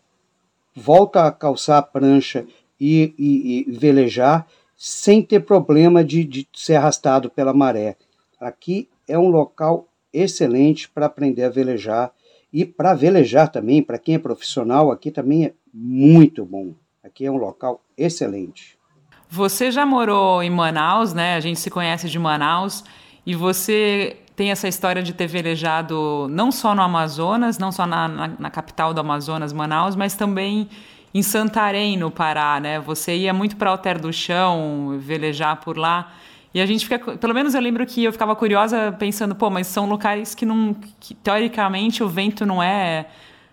volta 0.75 1.25
a 1.25 1.31
calçar 1.31 1.77
a 1.77 1.81
prancha 1.81 2.45
e, 2.79 3.13
e, 3.17 3.65
e 3.67 3.71
velejar, 3.71 4.47
sem 4.75 5.21
ter 5.21 5.41
problema 5.41 6.03
de, 6.03 6.23
de 6.23 6.47
ser 6.53 6.75
arrastado 6.75 7.29
pela 7.29 7.53
maré. 7.53 7.95
Aqui 8.39 8.89
é 9.07 9.19
um 9.19 9.29
local 9.29 9.87
excelente 10.11 10.89
para 10.89 11.05
aprender 11.05 11.43
a 11.43 11.49
velejar 11.49 12.11
e 12.51 12.65
para 12.65 12.93
velejar 12.93 13.51
também, 13.51 13.83
para 13.83 13.99
quem 13.99 14.15
é 14.15 14.19
profissional, 14.19 14.91
aqui 14.91 15.11
também 15.11 15.45
é 15.45 15.53
muito 15.73 16.43
bom. 16.43 16.73
Aqui 17.11 17.25
é 17.25 17.31
um 17.31 17.35
local 17.35 17.81
excelente. 17.97 18.77
Você 19.29 19.69
já 19.69 19.85
morou 19.85 20.41
em 20.41 20.49
Manaus, 20.49 21.13
né? 21.13 21.35
A 21.35 21.41
gente 21.41 21.59
se 21.59 21.69
conhece 21.69 22.09
de 22.09 22.17
Manaus 22.17 22.85
e 23.25 23.35
você 23.35 24.15
tem 24.33 24.49
essa 24.49 24.65
história 24.65 25.03
de 25.03 25.13
ter 25.13 25.27
velejado 25.27 26.27
não 26.29 26.53
só 26.53 26.73
no 26.73 26.81
Amazonas, 26.81 27.57
não 27.57 27.69
só 27.69 27.85
na, 27.85 28.07
na, 28.07 28.27
na 28.39 28.49
capital 28.49 28.93
do 28.93 29.01
Amazonas, 29.01 29.51
Manaus, 29.51 29.93
mas 29.93 30.15
também 30.15 30.69
em 31.13 31.21
Santarém, 31.21 31.97
no 31.97 32.09
Pará, 32.09 32.61
né? 32.61 32.79
Você 32.79 33.13
ia 33.13 33.33
muito 33.33 33.57
para 33.57 33.71
Alter 33.71 33.99
do 33.99 34.13
Chão, 34.13 34.97
velejar 34.97 35.57
por 35.57 35.77
lá. 35.77 36.13
E 36.53 36.61
a 36.61 36.65
gente 36.65 36.87
fica, 36.87 37.17
pelo 37.17 37.33
menos 37.33 37.53
eu 37.53 37.59
lembro 37.59 37.85
que 37.85 38.05
eu 38.05 38.13
ficava 38.13 38.33
curiosa 38.37 38.95
pensando, 38.97 39.35
pô, 39.35 39.49
mas 39.49 39.67
são 39.67 39.85
locais 39.85 40.33
que 40.33 40.45
não, 40.45 40.73
que, 40.97 41.13
teoricamente 41.13 42.01
o 42.01 42.07
vento 42.07 42.45
não 42.45 42.63
é 42.63 43.07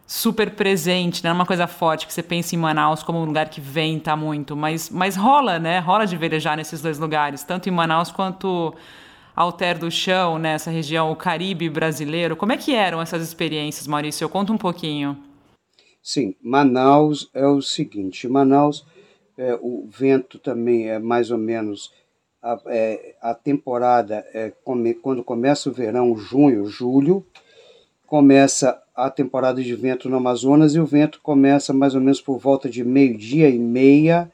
super 0.09 0.53
presente, 0.53 1.23
não 1.23 1.31
é 1.31 1.35
uma 1.35 1.45
coisa 1.45 1.67
forte 1.67 2.07
que 2.07 2.15
você 2.15 2.23
pensa 2.23 2.55
em 2.55 2.59
Manaus 2.59 3.03
como 3.03 3.19
um 3.19 3.27
lugar 3.27 3.51
que 3.51 3.61
venta 3.61 4.17
muito, 4.17 4.57
mas, 4.57 4.89
mas 4.89 5.15
rola, 5.15 5.59
né? 5.59 5.81
Rola 5.81 6.07
de 6.07 6.17
velejar 6.17 6.57
nesses 6.57 6.81
dois 6.81 6.99
lugares, 6.99 7.45
tanto 7.45 7.69
em 7.69 7.73
Manaus 7.73 8.11
quanto 8.11 8.75
Alter 9.37 9.79
do 9.79 9.91
Chão, 9.91 10.39
nessa 10.39 10.71
né? 10.71 10.77
região, 10.77 11.13
o 11.13 11.17
Caribe 11.17 11.69
brasileiro. 11.69 12.37
Como 12.37 12.53
é 12.53 12.57
que 12.57 12.75
eram 12.75 13.03
essas 13.03 13.23
experiências, 13.23 13.87
Maurício? 13.87 14.25
Eu 14.25 14.31
conto 14.31 14.51
um 14.51 14.57
pouquinho. 14.57 15.15
Sim, 16.03 16.35
Manaus 16.43 17.29
é 17.35 17.47
o 17.47 17.61
seguinte, 17.61 18.27
Manaus, 18.27 18.87
é, 19.37 19.59
o 19.61 19.87
vento 19.91 20.39
também 20.39 20.89
é 20.89 20.99
mais 20.99 21.31
ou 21.31 21.37
menos 21.37 21.93
a, 22.43 22.59
é, 22.69 23.15
a 23.21 23.35
temporada 23.35 24.25
é 24.33 24.55
quando 25.03 25.23
começa 25.23 25.69
o 25.69 25.73
verão, 25.73 26.17
junho, 26.17 26.65
julho, 26.65 27.27
começa 28.07 28.83
a 28.99 29.09
temporada 29.09 29.63
de 29.63 29.77
vento 29.77 30.09
no 30.09 30.17
Amazonas 30.17 30.75
e 30.75 30.81
o 30.81 30.85
vento 30.85 31.21
começa 31.23 31.73
mais 31.73 31.95
ou 31.95 32.01
menos 32.01 32.21
por 32.21 32.37
volta 32.37 32.69
de 32.69 32.83
meio-dia 32.83 33.49
e 33.49 33.57
meia, 33.57 34.29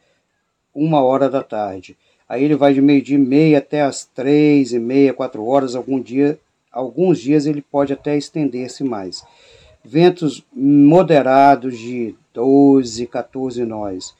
uma 0.74 1.02
hora 1.02 1.28
da 1.28 1.42
tarde. 1.42 1.94
Aí 2.26 2.42
ele 2.42 2.56
vai 2.56 2.72
de 2.72 2.80
meio-dia 2.80 3.16
e 3.16 3.20
meia 3.20 3.58
até 3.58 3.82
as 3.82 4.06
três 4.06 4.72
e 4.72 4.78
meia, 4.78 5.12
quatro 5.12 5.44
horas. 5.44 5.74
Algum 5.76 6.00
dia, 6.00 6.38
alguns 6.72 7.20
dias 7.20 7.44
ele 7.44 7.60
pode 7.60 7.92
até 7.92 8.16
estender-se 8.16 8.82
mais. 8.82 9.22
Ventos 9.84 10.42
moderados 10.50 11.78
de 11.78 12.14
12, 12.32 13.06
14 13.06 13.66
nós. 13.66 14.14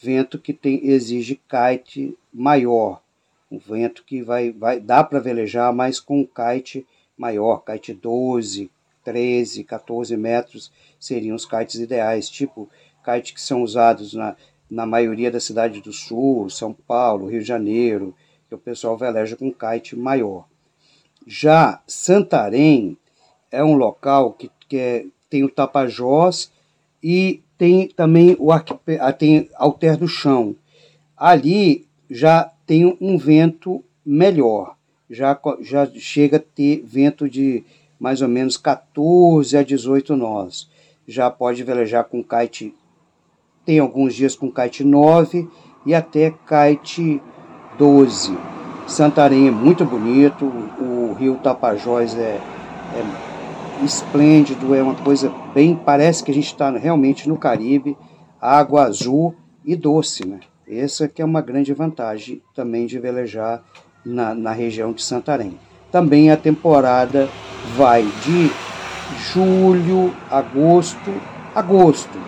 Vento 0.00 0.38
que 0.38 0.54
tem, 0.54 0.80
exige 0.88 1.38
kite 1.46 2.16
maior. 2.32 3.02
Um 3.50 3.58
vento 3.58 4.02
que 4.04 4.22
vai, 4.22 4.52
vai 4.52 4.80
dá 4.80 5.04
para 5.04 5.20
velejar, 5.20 5.70
mas 5.70 6.00
com 6.00 6.26
kite 6.26 6.86
maior, 7.14 7.62
kite 7.62 7.92
12, 7.92 8.70
13, 9.04 9.64
14 9.64 10.16
metros 10.16 10.72
seriam 10.98 11.36
os 11.36 11.44
kites 11.44 11.76
ideais, 11.76 12.28
tipo 12.28 12.68
kites 13.04 13.32
que 13.32 13.40
são 13.40 13.62
usados 13.62 14.14
na, 14.14 14.36
na 14.70 14.86
maioria 14.86 15.30
da 15.30 15.40
cidade 15.40 15.80
do 15.80 15.92
sul, 15.92 16.48
São 16.48 16.72
Paulo, 16.72 17.26
Rio 17.26 17.40
de 17.40 17.46
Janeiro, 17.46 18.14
que 18.48 18.54
o 18.54 18.58
pessoal 18.58 18.96
veleja 18.96 19.36
com 19.36 19.52
kite 19.52 19.96
maior. 19.96 20.46
Já 21.26 21.82
Santarém 21.86 22.96
é 23.50 23.62
um 23.62 23.74
local 23.74 24.32
que, 24.32 24.50
que 24.68 24.76
é, 24.76 25.06
tem 25.28 25.44
o 25.44 25.50
Tapajós 25.50 26.50
e 27.02 27.42
tem 27.58 27.88
também 27.88 28.36
o 28.38 28.50
ah, 28.50 29.12
tem 29.12 29.48
Alter 29.54 29.96
do 29.96 30.08
Chão. 30.08 30.56
Ali 31.16 31.86
já 32.10 32.50
tem 32.66 32.96
um 33.00 33.16
vento 33.16 33.84
melhor, 34.04 34.76
já, 35.08 35.38
já 35.60 35.86
chega 35.94 36.38
a 36.38 36.40
ter 36.40 36.82
vento 36.84 37.28
de 37.28 37.64
mais 38.02 38.20
ou 38.20 38.26
menos 38.26 38.56
14 38.56 39.56
a 39.56 39.62
18 39.62 40.16
nós. 40.16 40.68
Já 41.06 41.30
pode 41.30 41.62
velejar 41.62 42.02
com 42.02 42.20
kite, 42.20 42.74
tem 43.64 43.78
alguns 43.78 44.12
dias 44.12 44.34
com 44.34 44.50
kite 44.50 44.82
9 44.82 45.48
e 45.86 45.94
até 45.94 46.32
kite 46.32 47.22
12. 47.78 48.36
Santarém 48.88 49.46
é 49.46 49.50
muito 49.52 49.84
bonito, 49.84 50.44
o 50.44 51.14
rio 51.16 51.36
Tapajós 51.36 52.18
é, 52.18 52.40
é 52.40 53.84
esplêndido, 53.84 54.74
é 54.74 54.82
uma 54.82 54.96
coisa 54.96 55.32
bem, 55.54 55.76
parece 55.76 56.24
que 56.24 56.32
a 56.32 56.34
gente 56.34 56.46
está 56.46 56.70
realmente 56.70 57.28
no 57.28 57.38
Caribe, 57.38 57.96
água 58.40 58.82
azul 58.82 59.32
e 59.64 59.76
doce, 59.76 60.26
né? 60.26 60.40
Essa 60.66 61.06
que 61.06 61.22
é 61.22 61.24
uma 61.24 61.40
grande 61.40 61.72
vantagem 61.72 62.42
também 62.52 62.84
de 62.84 62.98
velejar 62.98 63.62
na, 64.04 64.34
na 64.34 64.50
região 64.50 64.92
de 64.92 65.04
Santarém. 65.04 65.56
Também 65.92 66.30
a 66.30 66.38
temporada 66.38 67.28
vai 67.76 68.02
de 68.24 68.50
julho, 69.30 70.16
agosto, 70.30 71.12
agosto 71.54 72.18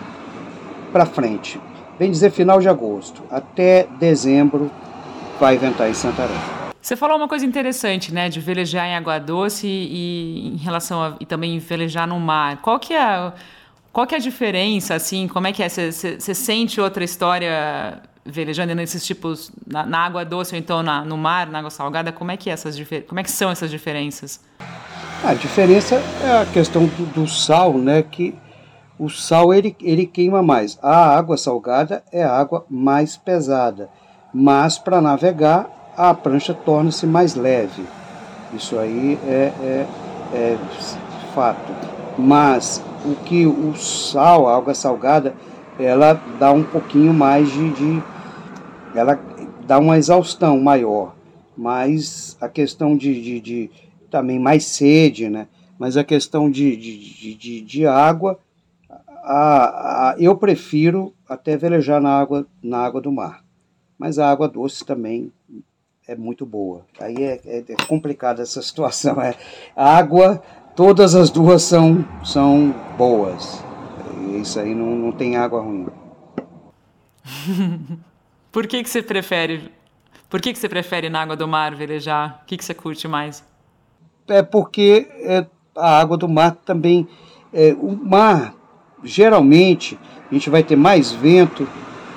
para 0.93 1.03
frente. 1.05 1.59
Vem 1.97 2.11
dizer 2.11 2.31
final 2.31 2.61
de 2.61 2.69
agosto, 2.69 3.23
até 3.31 3.87
dezembro 3.99 4.69
vai 5.39 5.57
ventar 5.57 5.89
em 5.89 5.95
Santarém. 5.95 6.37
Você 6.79 6.95
falou 6.95 7.17
uma 7.17 7.27
coisa 7.27 7.43
interessante, 7.43 8.13
né, 8.13 8.29
de 8.29 8.39
velejar 8.39 8.85
em 8.85 8.95
água 8.95 9.17
doce 9.17 9.65
e, 9.65 10.53
em 10.53 10.57
relação 10.57 11.01
a, 11.01 11.15
e 11.19 11.25
também 11.25 11.57
velejar 11.57 12.07
no 12.07 12.19
mar. 12.19 12.61
Qual 12.61 12.77
que 12.77 12.93
é 12.93 13.33
qual 13.91 14.05
que 14.05 14.13
é 14.13 14.17
a 14.17 14.21
diferença, 14.21 14.93
assim, 14.93 15.27
como 15.27 15.47
é 15.47 15.53
que 15.53 15.63
é? 15.63 15.69
Você 15.69 16.35
sente 16.35 16.79
outra 16.79 17.03
história 17.03 17.99
velejando 18.25 18.73
nesses 18.73 19.05
tipos 19.05 19.51
na, 19.67 19.85
na, 19.85 19.99
água 19.99 20.25
doce 20.25 20.55
ou 20.55 20.59
então 20.59 20.81
na, 20.81 21.05
no 21.05 21.15
mar, 21.15 21.47
na 21.47 21.59
água 21.59 21.69
salgada, 21.69 22.11
como 22.11 22.31
é 22.31 22.37
que 22.37 22.49
é 22.49 22.53
essas 22.53 22.75
como 23.07 23.19
é 23.19 23.23
que 23.23 23.31
são 23.31 23.51
essas 23.51 23.69
diferenças? 23.69 24.39
A 25.23 25.33
diferença 25.33 26.01
é 26.23 26.41
a 26.41 26.45
questão 26.45 26.87
do, 26.87 27.05
do, 27.13 27.27
sal, 27.27 27.77
né? 27.77 28.01
Que 28.03 28.35
o 28.97 29.09
sal 29.09 29.53
ele, 29.53 29.75
ele 29.81 30.05
queima 30.05 30.41
mais. 30.41 30.77
A 30.81 31.15
água 31.15 31.37
salgada 31.37 32.03
é 32.11 32.23
a 32.23 32.31
água 32.31 32.65
mais 32.69 33.15
pesada, 33.15 33.89
mas 34.33 34.77
para 34.77 35.01
navegar 35.01 35.93
a 35.95 36.13
prancha 36.13 36.53
torna-se 36.53 37.05
mais 37.05 37.35
leve. 37.35 37.85
Isso 38.53 38.77
aí 38.77 39.19
é, 39.25 39.51
é, 39.61 39.87
é 40.33 40.57
fato. 41.33 41.73
Mas 42.17 42.83
o 43.05 43.15
que 43.15 43.45
o 43.45 43.75
sal, 43.75 44.47
a 44.47 44.57
água 44.57 44.73
salgada, 44.73 45.33
ela 45.79 46.19
dá 46.39 46.51
um 46.51 46.63
pouquinho 46.63 47.13
mais 47.13 47.51
de, 47.51 47.69
de 47.71 48.03
ela 48.95 49.19
dá 49.67 49.77
uma 49.79 49.97
exaustão 49.97 50.59
maior, 50.59 51.15
mas 51.57 52.37
a 52.39 52.47
questão 52.47 52.95
de, 52.95 53.21
de, 53.21 53.41
de 53.41 53.71
também 54.09 54.39
mais 54.39 54.65
sede, 54.65 55.29
né? 55.29 55.47
Mas 55.77 55.97
a 55.97 56.03
questão 56.03 56.49
de, 56.49 56.75
de, 56.77 57.35
de, 57.35 57.61
de 57.61 57.85
água, 57.85 58.39
a, 59.23 60.11
a, 60.11 60.15
eu 60.17 60.35
prefiro 60.37 61.13
até 61.27 61.57
velejar 61.57 62.01
na 62.01 62.17
água, 62.17 62.47
na 62.63 62.79
água 62.79 63.01
do 63.01 63.11
mar. 63.11 63.43
Mas 63.97 64.19
a 64.19 64.29
água 64.29 64.47
doce 64.47 64.85
também 64.85 65.31
é 66.07 66.15
muito 66.15 66.45
boa. 66.45 66.85
Aí 66.99 67.15
é, 67.17 67.41
é, 67.45 67.63
é 67.67 67.75
complicada 67.87 68.41
essa 68.41 68.61
situação. 68.63 69.21
É 69.21 69.35
água 69.75 70.41
todas 70.75 71.15
as 71.15 71.29
duas 71.29 71.63
são, 71.63 72.05
são 72.23 72.73
boas. 72.97 73.63
Isso 74.39 74.59
aí 74.59 74.73
não, 74.75 74.95
não 74.95 75.11
tem 75.11 75.35
água 75.35 75.61
ruim. 75.61 75.87
Por 78.55 78.67
que, 78.67 78.81
que 78.81 78.89
você 78.89 79.01
prefere? 79.01 79.69
Por 80.29 80.39
que, 80.39 80.53
que 80.53 80.57
você 80.57 80.69
prefere 80.69 81.09
na 81.09 81.21
água 81.21 81.35
do 81.35 81.45
mar 81.45 81.75
velejar? 81.75 82.39
O 82.41 82.45
que, 82.45 82.55
que 82.55 82.63
você 82.63 82.73
curte 82.73 83.05
mais? 83.05 83.43
É 84.29 84.41
porque 84.41 85.09
é, 85.23 85.45
a 85.75 85.99
água 85.99 86.15
do 86.15 86.29
mar 86.29 86.55
também. 86.65 87.05
É, 87.51 87.75
o 87.77 87.91
mar, 87.91 88.55
geralmente, 89.03 89.99
a 90.31 90.33
gente 90.33 90.49
vai 90.49 90.63
ter 90.63 90.77
mais 90.77 91.11
vento 91.11 91.67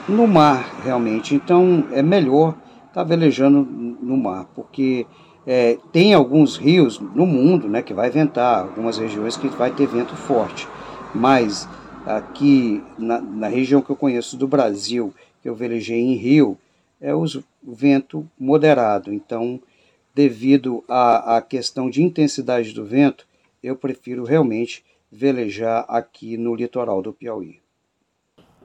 no 0.09 0.29
mar, 0.29 0.81
realmente. 0.85 1.35
Então 1.35 1.89
é 1.91 2.03
melhor 2.03 2.51
estar 2.87 3.03
tá 3.03 3.03
velejando 3.03 3.67
no 4.01 4.17
mar, 4.17 4.47
porque 4.55 5.09
é, 5.45 5.77
tem 5.91 6.15
alguns 6.15 6.57
rios 6.57 7.01
no 7.01 7.27
mundo 7.27 7.69
né, 7.69 7.83
que 7.83 7.93
vai 7.93 8.11
ventar, 8.11 8.61
algumas 8.61 8.97
regiões 8.97 9.37
que 9.37 9.49
vai 9.49 9.73
ter 9.73 9.89
vento 9.89 10.15
forte. 10.15 10.69
Mas 11.13 11.69
aqui 12.07 12.81
na, 12.97 13.21
na 13.21 13.49
região 13.49 13.83
que 13.83 13.91
eu 13.91 13.97
conheço 13.97 14.37
do 14.37 14.47
Brasil, 14.47 15.13
que 15.43 15.49
eu 15.49 15.55
velejei 15.55 16.01
em 16.01 16.15
rio, 16.15 16.59
é 17.01 17.15
o 17.15 17.25
vento 17.63 18.29
moderado. 18.39 19.13
Então, 19.13 19.61
devido 20.15 20.83
à, 20.89 21.37
à 21.37 21.43
questão 21.43 21.89
de 21.89 22.03
intensidade 22.03 22.73
do 22.73 22.85
vento, 22.85 23.27
eu 23.63 23.77
prefiro 23.77 24.25
realmente 24.25 24.85
velejar 25.11 25.85
aqui 25.89 26.37
no 26.37 26.55
litoral 26.55 27.01
do 27.01 27.13
Piauí. 27.13 27.61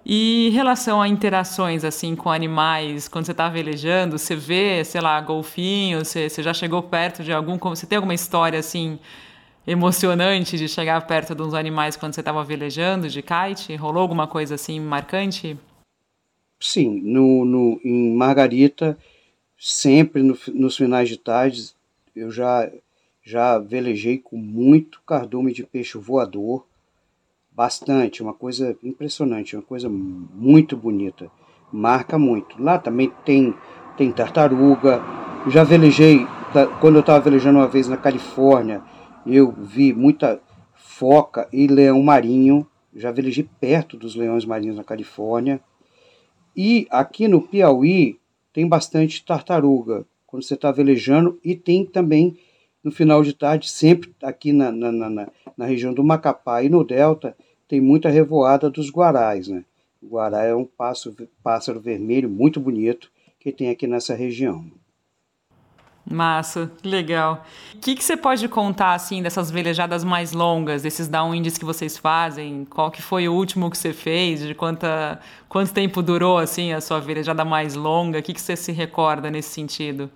E 0.06 0.50
em 0.50 0.51
relação 0.51 1.01
a 1.01 1.08
interações 1.08 1.86
assim 1.86 2.13
com 2.13 2.30
animais, 2.30 3.08
quando 3.08 3.25
você 3.25 3.32
está 3.32 3.48
velejando, 3.48 4.20
você 4.20 4.36
vê, 4.36 4.84
sei 4.84 5.00
lá, 5.00 5.20
golfinhos, 5.22 6.10
você, 6.10 6.30
você 6.30 6.44
já 6.44 6.53
chegou 6.53 6.84
perto 6.84 7.24
de 7.24 7.32
algum, 7.32 7.58
você 7.58 7.86
tem 7.86 7.96
alguma 7.96 8.13
história 8.13 8.60
assim 8.60 9.00
emocionante 9.65 10.58
de 10.58 10.68
chegar 10.68 11.00
perto 11.08 11.34
de 11.34 11.42
uns 11.42 11.53
animais 11.53 11.96
quando 11.96 12.13
você 12.13 12.20
estava 12.20 12.44
velejando 12.44 13.08
de 13.08 13.22
kite? 13.22 13.75
Rolou 13.77 14.01
alguma 14.01 14.27
coisa 14.27 14.56
assim 14.56 14.77
marcante? 14.77 15.58
Sim, 16.65 17.01
no, 17.03 17.43
no, 17.43 17.82
em 17.84 18.15
Margarita, 18.15 18.98
sempre 19.60 20.24
no, 20.24 20.38
nos 20.53 20.77
finais 20.77 21.10
de 21.10 21.17
tarde, 21.17 21.72
eu 22.15 22.32
já, 22.32 22.72
já 23.22 23.60
velejei 23.60 24.17
com 24.17 24.38
muito 24.38 25.01
cardume 25.05 25.51
de 25.51 25.65
peixe 25.65 25.98
voador, 25.98 26.65
bastante, 27.51 28.24
uma 28.24 28.34
coisa 28.34 28.77
impressionante, 28.82 29.58
uma 29.58 29.62
coisa 29.62 29.89
muito 29.89 30.77
bonita, 30.77 31.29
marca 31.70 32.17
muito. 32.17 32.55
Lá 32.63 32.79
também 32.79 33.12
tem, 33.25 33.53
tem 33.98 34.10
tartaruga, 34.10 35.01
já 35.50 35.65
velejei, 35.65 36.25
quando 36.79 36.96
eu 36.96 37.01
estava 37.01 37.20
velejando 37.20 37.60
uma 37.60 37.67
vez 37.67 37.89
na 37.89 37.98
Califórnia, 37.98 38.82
eu 39.27 39.51
vi 39.51 39.91
muita 39.91 40.41
foca 40.74 41.46
e 41.51 41.67
leão 41.67 42.01
marinho, 42.01 42.65
já 42.96 43.12
velejei 43.12 43.50
perto 43.60 43.98
dos 43.98 44.15
leões 44.15 44.46
marinhos 44.46 44.77
na 44.77 44.84
Califórnia. 44.86 45.60
E 46.56 46.88
aqui 46.90 47.28
no 47.28 47.42
Piauí 47.42 48.20
tem 48.52 48.68
bastante 48.68 49.24
tartaruga 49.26 50.06
quando 50.28 50.44
você 50.44 50.54
está 50.54 50.72
velejando 50.72 51.40
e 51.44 51.56
tem 51.56 51.86
também 51.86 52.38
no 52.84 52.92
final 52.92 53.24
de 53.24 53.34
tarde, 53.34 53.70
sempre 53.70 54.14
aqui 54.22 54.52
na, 54.52 54.72
na, 54.72 54.92
na, 54.92 55.28
na, 55.56 55.66
região 55.66 55.94
do 55.94 56.04
Macapá 56.04 56.62
e 56.62 56.70
no 56.70 56.84
Delta, 56.84 57.36
tem 57.68 57.80
muita 57.80 58.10
revoada 58.10 58.70
dos 58.70 58.92
guarais. 58.92 59.48
Né? 59.48 59.64
O 60.02 60.08
guará 60.10 60.44
é 60.44 60.54
um 60.54 60.66
pássaro, 60.66 61.16
pássaro 61.42 61.80
vermelho 61.80 62.30
muito 62.30 62.60
bonito 62.60 63.10
que 63.40 63.52
tem 63.52 63.70
aqui 63.70 63.88
nessa 63.88 64.14
região. 64.14 64.66
Massa, 66.06 66.70
legal. 66.84 67.46
O 67.74 67.78
que, 67.80 67.96
que 67.96 68.04
você 68.04 68.18
pode 68.18 68.48
contar 68.50 68.94
assim 68.94 69.22
dessas 69.22 69.50
velejadas 69.50 70.04
mais 70.04 70.34
longas, 70.34 70.82
desses 70.82 71.08
downwinds 71.08 71.58
que 71.58 71.64
vocês 71.64 71.98
fazem? 71.98 72.66
Qual 72.66 72.92
que 72.92 73.02
foi 73.02 73.28
o 73.28 73.34
último 73.34 73.72
que 73.72 73.78
você 73.78 73.94
fez? 73.94 74.46
De 74.46 74.54
quanta, 74.54 75.20
quanto 75.48 75.74
tempo 75.74 76.02
durou 76.02 76.38
assim 76.38 76.74
a 76.74 76.82
sua 76.82 77.00
velejada 77.00 77.46
mais 77.46 77.76
longa? 77.76 78.20
O 78.20 78.24
que, 78.24 78.34
que 78.34 78.42
você 78.42 78.56
se 78.56 78.72
recorda 78.72 79.32
nesse 79.32 79.50
sentido? 79.50 80.12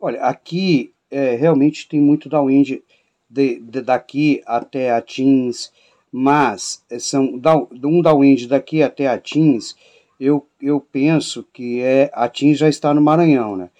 Olha, 0.00 0.22
aqui 0.22 0.92
é, 1.10 1.36
realmente 1.36 1.86
tem 1.86 2.00
muito 2.00 2.28
downwind 2.28 2.80
de, 3.28 3.60
de, 3.60 3.82
daqui 3.82 4.42
até 4.46 4.90
Atins, 4.90 5.70
mas 6.10 6.82
é, 6.90 6.98
são 6.98 7.40
um 7.84 8.02
downwind 8.02 8.46
daqui 8.46 8.82
até 8.82 9.06
Atins, 9.06 9.76
eu, 10.18 10.46
eu 10.60 10.80
penso 10.80 11.46
que 11.52 11.80
é 11.80 12.10
Atins 12.14 12.58
já 12.58 12.68
está 12.68 12.94
no 12.94 13.00
Maranhão, 13.00 13.56
né? 13.56 13.70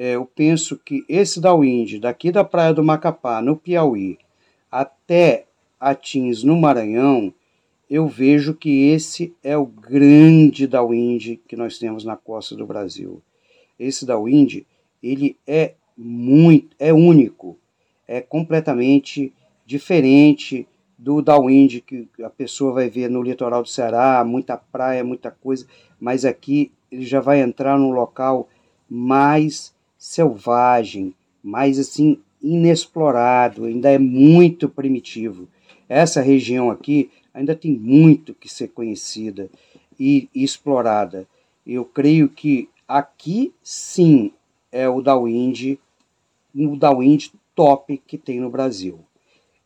É, 0.00 0.14
eu 0.14 0.24
penso 0.24 0.78
que 0.78 1.04
esse 1.08 1.40
downwind 1.40 1.98
daqui 1.98 2.30
da 2.30 2.44
Praia 2.44 2.72
do 2.72 2.84
Macapá, 2.84 3.42
no 3.42 3.56
Piauí, 3.56 4.16
até 4.70 5.46
Atins, 5.80 6.44
no 6.44 6.56
Maranhão, 6.56 7.34
eu 7.90 8.06
vejo 8.06 8.54
que 8.54 8.90
esse 8.90 9.34
é 9.42 9.58
o 9.58 9.66
grande 9.66 10.68
downwind 10.68 11.40
que 11.48 11.56
nós 11.56 11.80
temos 11.80 12.04
na 12.04 12.14
costa 12.14 12.54
do 12.54 12.64
Brasil. 12.64 13.20
Esse 13.76 14.06
downwind, 14.06 14.64
ele 15.02 15.36
é 15.44 15.74
muito, 15.96 16.76
é 16.78 16.92
único, 16.92 17.58
é 18.06 18.20
completamente 18.20 19.32
diferente 19.66 20.64
do 20.96 21.20
downwind 21.20 21.80
que 21.80 22.08
a 22.22 22.30
pessoa 22.30 22.72
vai 22.72 22.88
ver 22.88 23.10
no 23.10 23.20
litoral 23.20 23.64
do 23.64 23.68
Ceará, 23.68 24.24
muita 24.24 24.56
praia, 24.56 25.02
muita 25.02 25.32
coisa, 25.32 25.66
mas 25.98 26.24
aqui 26.24 26.70
ele 26.88 27.04
já 27.04 27.18
vai 27.18 27.40
entrar 27.40 27.76
num 27.76 27.90
local 27.90 28.48
mais 28.88 29.76
selvagem, 29.98 31.12
mais 31.42 31.78
assim 31.78 32.20
inexplorado, 32.40 33.64
ainda 33.64 33.90
é 33.90 33.98
muito 33.98 34.68
primitivo. 34.68 35.48
Essa 35.88 36.20
região 36.20 36.70
aqui 36.70 37.10
ainda 37.34 37.54
tem 37.54 37.72
muito 37.72 38.32
que 38.32 38.48
ser 38.48 38.68
conhecida 38.68 39.50
e, 39.98 40.28
e 40.34 40.44
explorada. 40.44 41.26
Eu 41.66 41.84
creio 41.84 42.28
que 42.28 42.68
aqui 42.86 43.52
sim 43.62 44.32
é 44.70 44.88
o 44.88 45.02
Downwind, 45.02 45.76
o 46.54 46.76
Downwind 46.76 47.28
top 47.54 48.00
que 48.06 48.16
tem 48.16 48.38
no 48.38 48.50
Brasil. 48.50 49.00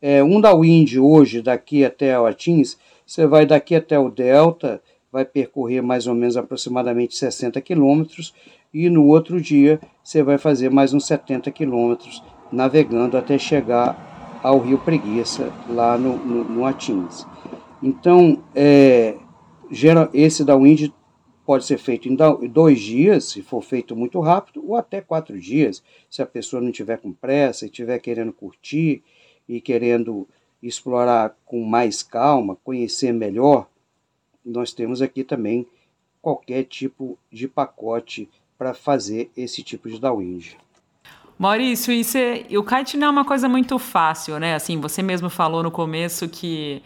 É, 0.00 0.22
um 0.24 0.40
Downwind 0.40 0.96
hoje, 0.96 1.42
daqui 1.42 1.84
até 1.84 2.18
o 2.18 2.26
Atins, 2.26 2.76
você 3.06 3.26
vai 3.26 3.46
daqui 3.46 3.74
até 3.74 3.98
o 3.98 4.10
Delta, 4.10 4.82
vai 5.12 5.24
percorrer 5.24 5.82
mais 5.82 6.06
ou 6.06 6.14
menos 6.14 6.36
aproximadamente 6.36 7.16
60 7.16 7.60
quilômetros, 7.60 8.34
e 8.72 8.88
no 8.88 9.06
outro 9.06 9.40
dia 9.40 9.80
você 10.02 10.22
vai 10.22 10.38
fazer 10.38 10.70
mais 10.70 10.94
uns 10.94 11.06
70 11.06 11.50
quilômetros 11.50 12.22
navegando 12.50 13.16
até 13.16 13.38
chegar 13.38 14.40
ao 14.42 14.58
Rio 14.58 14.78
Preguiça, 14.78 15.52
lá 15.68 15.96
no, 15.96 16.16
no, 16.16 16.44
no 16.44 16.64
Atins. 16.64 17.24
Então, 17.82 18.42
é, 18.54 19.16
gera, 19.70 20.10
esse 20.12 20.44
downwind 20.44 20.92
pode 21.44 21.64
ser 21.64 21.78
feito 21.78 22.08
em 22.08 22.16
dois 22.48 22.80
dias, 22.80 23.24
se 23.24 23.42
for 23.42 23.62
feito 23.62 23.96
muito 23.96 24.20
rápido, 24.20 24.64
ou 24.66 24.76
até 24.76 25.00
quatro 25.00 25.38
dias, 25.38 25.82
se 26.10 26.22
a 26.22 26.26
pessoa 26.26 26.62
não 26.62 26.72
tiver 26.72 26.98
com 26.98 27.12
pressa 27.12 27.64
e 27.64 27.68
estiver 27.68 27.98
querendo 27.98 28.32
curtir 28.32 29.02
e 29.48 29.60
querendo 29.60 30.28
explorar 30.62 31.36
com 31.44 31.64
mais 31.64 32.02
calma, 32.02 32.56
conhecer 32.62 33.12
melhor, 33.12 33.68
nós 34.44 34.72
temos 34.72 35.02
aqui 35.02 35.24
também 35.24 35.66
qualquer 36.20 36.64
tipo 36.64 37.18
de 37.30 37.48
pacote 37.48 38.28
para 38.62 38.74
fazer 38.74 39.28
esse 39.36 39.60
tipo 39.60 39.90
de 39.90 39.98
downwind. 39.98 40.52
Maurício, 41.36 41.92
você, 42.04 42.46
e 42.48 42.56
o 42.56 42.62
kite 42.62 42.96
não 42.96 43.08
é 43.08 43.10
uma 43.10 43.24
coisa 43.24 43.48
muito 43.48 43.76
fácil, 43.76 44.38
né? 44.38 44.54
Assim, 44.54 44.80
você 44.80 45.02
mesmo 45.02 45.28
falou 45.28 45.64
no 45.64 45.70
começo 45.72 46.28
que 46.28 46.80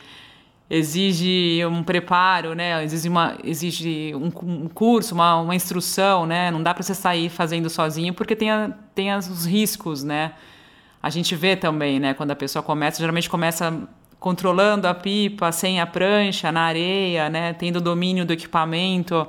exige 0.71 1.61
um 1.67 1.83
preparo, 1.83 2.55
né? 2.55 2.83
Exige, 2.83 3.11
uma, 3.11 3.37
exige 3.45 4.15
um, 4.15 4.33
um 4.65 4.69
curso, 4.69 5.15
uma, 5.15 5.39
uma, 5.39 5.55
instrução, 5.55 6.25
né? 6.25 6.51
Não 6.51 6.62
dá 6.62 6.73
para 6.73 6.83
você 6.83 6.95
sair 6.95 7.29
fazendo 7.29 7.69
sozinho 7.69 8.15
porque 8.15 8.35
tem, 8.35 8.51
a, 8.51 8.71
tem 8.95 9.15
os 9.15 9.45
riscos, 9.45 10.03
né? 10.03 10.33
A 11.03 11.11
gente 11.11 11.37
vê 11.37 11.57
também, 11.57 12.01
né? 12.01 12.15
Quando 12.15 12.31
a 12.31 12.37
pessoa 12.37 12.62
começa, 12.62 12.99
geralmente 12.99 13.29
começa 13.29 13.87
controlando 14.19 14.89
a 14.89 14.95
pipa, 14.95 15.53
sem 15.53 15.79
a 15.79 15.87
prancha, 15.87 16.51
na 16.51 16.62
areia, 16.62 17.29
né? 17.29 17.53
Tendo 17.53 17.83
domínio 17.83 18.25
do 18.25 18.33
equipamento. 18.33 19.29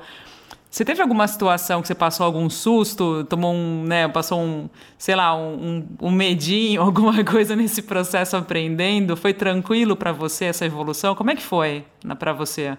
Você 0.77 0.85
teve 0.85 1.01
alguma 1.01 1.27
situação 1.27 1.81
que 1.81 1.87
você 1.87 1.95
passou 1.95 2.23
algum 2.23 2.47
susto, 2.51 3.23
tomou 3.23 3.51
um, 3.51 3.83
né, 3.83 4.07
passou 4.07 4.39
um, 4.39 4.69
sei 4.95 5.15
lá, 5.15 5.35
um, 5.35 5.83
um 5.99 6.11
medinho, 6.11 6.83
alguma 6.85 7.25
coisa 7.25 7.55
nesse 7.55 7.81
processo 7.81 8.37
aprendendo? 8.37 9.17
Foi 9.17 9.33
tranquilo 9.33 9.95
para 9.95 10.11
você 10.11 10.45
essa 10.45 10.67
evolução? 10.67 11.15
Como 11.15 11.31
é 11.31 11.35
que 11.35 11.41
foi 11.41 11.83
para 12.19 12.31
você? 12.31 12.77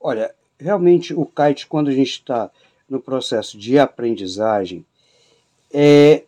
Olha, 0.00 0.34
realmente 0.58 1.12
o 1.12 1.26
kite, 1.26 1.66
quando 1.66 1.88
a 1.88 1.92
gente 1.92 2.12
está 2.12 2.50
no 2.88 2.98
processo 2.98 3.58
de 3.58 3.78
aprendizagem, 3.78 4.82
é, 5.70 6.24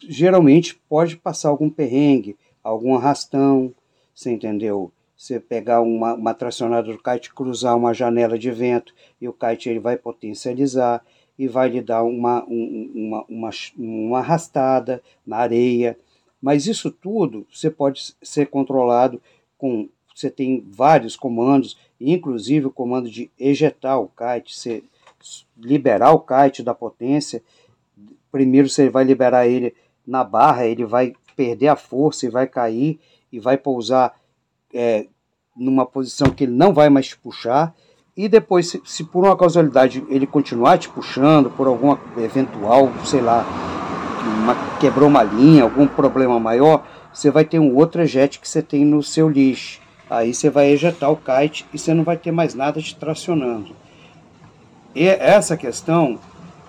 geralmente 0.00 0.74
pode 0.88 1.16
passar 1.16 1.50
algum 1.50 1.70
perrengue, 1.70 2.36
algum 2.60 2.96
arrastão, 2.96 3.72
você 4.12 4.32
entendeu? 4.32 4.90
Você 5.24 5.40
pegar 5.40 5.80
uma, 5.80 6.12
uma 6.12 6.34
tracionada 6.34 6.92
do 6.92 6.98
kite, 6.98 7.32
cruzar 7.32 7.74
uma 7.74 7.94
janela 7.94 8.38
de 8.38 8.50
vento 8.50 8.94
e 9.18 9.26
o 9.26 9.32
kite 9.32 9.70
ele 9.70 9.78
vai 9.80 9.96
potencializar 9.96 11.02
e 11.38 11.48
vai 11.48 11.68
lhe 11.70 11.80
dar 11.80 12.02
uma, 12.02 12.44
uma, 12.44 13.24
uma, 13.26 13.50
uma 13.74 14.18
arrastada 14.18 15.02
na 15.26 15.38
areia. 15.38 15.98
Mas 16.42 16.66
isso 16.66 16.90
tudo 16.90 17.46
você 17.50 17.70
pode 17.70 18.14
ser 18.22 18.48
controlado 18.48 19.20
com. 19.56 19.88
Você 20.14 20.30
tem 20.30 20.62
vários 20.68 21.16
comandos, 21.16 21.76
inclusive 21.98 22.66
o 22.66 22.70
comando 22.70 23.10
de 23.10 23.30
ejetar 23.36 23.98
o 23.98 24.08
kite, 24.08 24.54
você 24.54 24.84
liberar 25.56 26.12
o 26.12 26.20
kite 26.20 26.62
da 26.62 26.74
potência. 26.74 27.42
Primeiro 28.30 28.68
você 28.68 28.90
vai 28.90 29.04
liberar 29.04 29.48
ele 29.48 29.74
na 30.06 30.22
barra, 30.22 30.66
ele 30.66 30.84
vai 30.84 31.14
perder 31.34 31.68
a 31.68 31.76
força 31.76 32.26
e 32.26 32.28
vai 32.28 32.46
cair 32.46 33.00
e 33.32 33.40
vai 33.40 33.56
pousar 33.56 34.14
é, 34.72 35.06
numa 35.56 35.86
posição 35.86 36.28
que 36.28 36.44
ele 36.44 36.52
não 36.52 36.72
vai 36.72 36.88
mais 36.88 37.08
te 37.08 37.16
puxar. 37.16 37.74
E 38.16 38.28
depois, 38.28 38.68
se, 38.68 38.80
se, 38.84 39.04
por 39.04 39.24
uma 39.24 39.36
causalidade 39.36 40.04
ele 40.08 40.26
continuar 40.26 40.78
te 40.78 40.88
puxando, 40.88 41.50
por 41.50 41.66
alguma 41.66 41.98
eventual, 42.16 42.90
sei 43.04 43.20
lá, 43.20 43.44
uma, 44.24 44.54
quebrou 44.78 45.08
uma 45.08 45.22
linha, 45.22 45.64
algum 45.64 45.86
problema 45.86 46.38
maior, 46.38 46.86
você 47.12 47.30
vai 47.30 47.44
ter 47.44 47.58
um 47.58 47.74
outro 47.74 48.02
ejete 48.02 48.40
que 48.40 48.48
você 48.48 48.62
tem 48.62 48.84
no 48.84 49.02
seu 49.02 49.28
lixo. 49.28 49.80
Aí 50.08 50.32
você 50.32 50.50
vai 50.50 50.70
ejetar 50.70 51.10
o 51.10 51.16
kite 51.16 51.66
e 51.72 51.78
você 51.78 51.92
não 51.92 52.04
vai 52.04 52.16
ter 52.16 52.30
mais 52.30 52.54
nada 52.54 52.80
te 52.80 52.94
tracionando. 52.94 53.74
E 54.94 55.06
essa 55.06 55.56
questão 55.56 56.18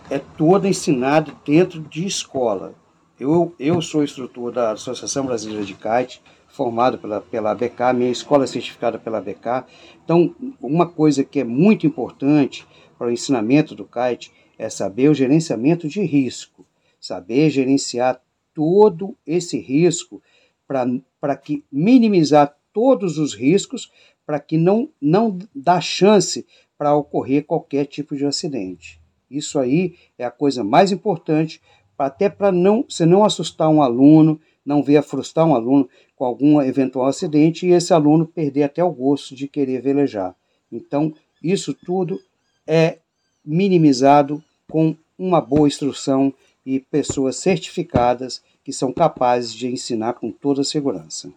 é 0.10 0.20
toda 0.20 0.68
ensinada 0.68 1.32
dentro 1.46 1.80
de 1.80 2.06
escola. 2.06 2.74
Eu, 3.20 3.54
eu 3.60 3.82
sou 3.82 4.04
instrutor 4.04 4.52
da 4.52 4.72
Associação 4.72 5.26
Brasileira 5.26 5.64
de 5.64 5.74
Kite, 5.74 6.22
formado 6.56 6.98
pela, 6.98 7.20
pela 7.20 7.52
ABK, 7.52 7.94
minha 7.94 8.10
escola 8.10 8.46
é 8.46 8.48
certificada 8.48 8.98
pela 8.98 9.18
ABK. 9.18 9.66
Então, 10.04 10.34
uma 10.62 10.88
coisa 10.88 11.24
que 11.24 11.42
é 11.42 11.44
muito 11.44 11.86
importante 11.86 12.66
para 12.98 13.08
o 13.08 13.12
ensinamento 13.12 13.76
do 13.76 13.86
kite 13.86 14.32
é 14.58 14.70
saber 14.70 15.10
o 15.10 15.14
gerenciamento 15.14 15.88
de 15.88 16.02
risco, 16.02 16.66
saber 17.00 17.50
gerenciar 17.50 18.22
todo 18.54 19.18
esse 19.28 19.60
risco 19.60 20.22
para 20.66 21.36
que 21.36 21.64
minimizar 21.70 22.56
todos 22.72 23.18
os 23.18 23.34
riscos 23.34 23.92
para 24.26 24.40
que 24.40 24.58
não, 24.58 24.90
não 25.00 25.38
dá 25.54 25.82
chance 25.82 26.46
para 26.78 26.96
ocorrer 26.96 27.46
qualquer 27.46 27.86
tipo 27.86 28.16
de 28.16 28.26
acidente. 28.26 29.02
Isso 29.30 29.60
aí 29.60 29.96
é 30.18 30.24
a 30.24 30.32
coisa 30.32 30.64
mais 30.64 30.92
importante, 30.92 31.62
até 31.98 32.30
para 32.30 32.52
não, 32.52 32.86
você 32.88 33.06
não 33.06 33.24
assustar 33.24 33.70
um 33.70 33.82
aluno, 33.82 34.40
não 34.66 34.82
venha 34.82 35.04
frustrar 35.04 35.46
um 35.46 35.54
aluno 35.54 35.88
com 36.16 36.26
algum 36.26 36.62
eventual 36.62 37.08
acidente 37.08 37.68
e 37.68 37.72
esse 37.72 37.94
aluno 37.94 38.26
perder 38.26 38.64
até 38.64 38.84
o 38.84 38.92
gosto 38.92 39.36
de 39.36 39.48
querer 39.48 39.82
velejar. 39.82 40.36
Então, 40.72 41.14
isso 41.44 41.74
tudo 41.74 42.20
é 42.66 42.98
minimizado 43.46 44.44
com 44.70 44.96
uma 45.18 45.40
boa 45.40 45.68
instrução 45.68 46.34
e 46.66 46.80
pessoas 46.80 47.36
certificadas 47.36 48.42
que 48.64 48.74
são 48.74 48.92
capazes 48.92 49.54
de 49.54 49.68
ensinar 49.68 50.14
com 50.14 50.32
toda 50.32 50.64
segurança. 50.64 51.32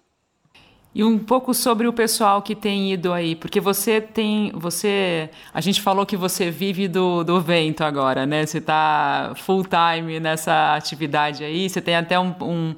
E 0.95 1.05
um 1.05 1.19
pouco 1.19 1.53
sobre 1.53 1.87
o 1.87 1.93
pessoal 1.93 2.41
que 2.41 2.57
tem 2.57 2.93
ido 2.93 3.13
aí, 3.13 3.37
porque 3.37 3.61
você 3.61 4.01
tem, 4.01 4.51
você, 4.55 5.29
a 5.53 5.61
gente 5.61 5.83
falou 5.83 6.07
que 6.07 6.17
você 6.17 6.51
vive 6.51 6.89
do, 6.89 7.23
do 7.23 7.41
vento 7.41 7.85
agora, 7.85 8.25
né? 8.25 8.47
Você 8.47 8.57
está 8.59 9.33
full 9.37 9.65
time 9.65 10.19
nessa 10.19 10.75
atividade 10.75 11.45
aí, 11.45 11.69
você 11.69 11.83
tem 11.83 11.95
até 11.95 12.19
um, 12.19 12.35
um 12.41 12.75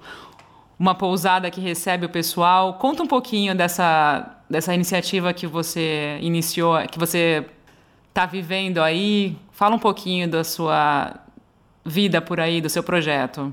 uma 0.80 0.94
pousada 0.94 1.50
que 1.50 1.60
recebe 1.60 2.06
o 2.06 2.08
pessoal. 2.08 2.78
Conta 2.78 3.02
um 3.02 3.06
pouquinho 3.06 3.54
dessa, 3.54 4.38
dessa 4.48 4.74
iniciativa 4.74 5.30
que 5.34 5.46
você 5.46 6.18
iniciou, 6.22 6.74
que 6.90 6.98
você 6.98 7.44
está 8.08 8.24
vivendo 8.24 8.78
aí. 8.78 9.36
Fala 9.52 9.74
um 9.76 9.78
pouquinho 9.78 10.26
da 10.26 10.42
sua 10.42 11.16
vida 11.84 12.22
por 12.22 12.40
aí, 12.40 12.62
do 12.62 12.70
seu 12.70 12.82
projeto. 12.82 13.52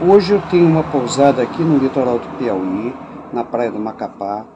Hoje 0.00 0.32
eu 0.32 0.40
tenho 0.42 0.68
uma 0.68 0.84
pousada 0.84 1.42
aqui 1.42 1.60
no 1.60 1.76
litoral 1.76 2.20
do 2.20 2.28
Piauí, 2.38 2.94
na 3.32 3.42
praia 3.42 3.72
do 3.72 3.80
Macapá, 3.80 4.46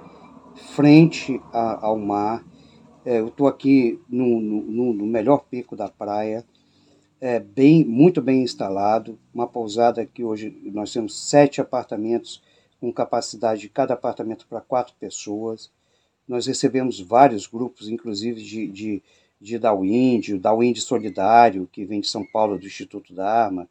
frente 0.76 1.40
a, 1.52 1.84
ao 1.86 1.98
mar. 1.98 2.44
É, 3.04 3.18
eu 3.18 3.26
estou 3.26 3.48
aqui 3.48 4.00
no, 4.08 4.40
no, 4.40 4.92
no 4.92 5.04
melhor 5.04 5.42
pico 5.50 5.74
da 5.74 5.88
praia 5.88 6.44
é, 7.22 7.38
bem, 7.38 7.84
muito 7.84 8.20
bem 8.20 8.42
instalado, 8.42 9.16
uma 9.32 9.46
pousada 9.46 10.04
que 10.04 10.24
hoje 10.24 10.52
nós 10.74 10.92
temos 10.92 11.16
sete 11.16 11.60
apartamentos 11.60 12.42
com 12.80 12.92
capacidade 12.92 13.60
de 13.60 13.68
cada 13.68 13.94
apartamento 13.94 14.44
para 14.48 14.60
quatro 14.60 14.92
pessoas. 14.98 15.70
Nós 16.26 16.48
recebemos 16.48 16.98
vários 16.98 17.46
grupos, 17.46 17.88
inclusive 17.88 18.42
de, 18.42 18.66
de, 18.66 19.02
de 19.40 19.56
Dawinde, 19.56 20.34
o 20.34 20.40
Dawinde 20.40 20.80
Solidário, 20.80 21.68
que 21.70 21.84
vem 21.84 22.00
de 22.00 22.08
São 22.08 22.26
Paulo, 22.26 22.58
do 22.58 22.66
Instituto 22.66 23.14
da 23.14 23.30
Arma. 23.30 23.68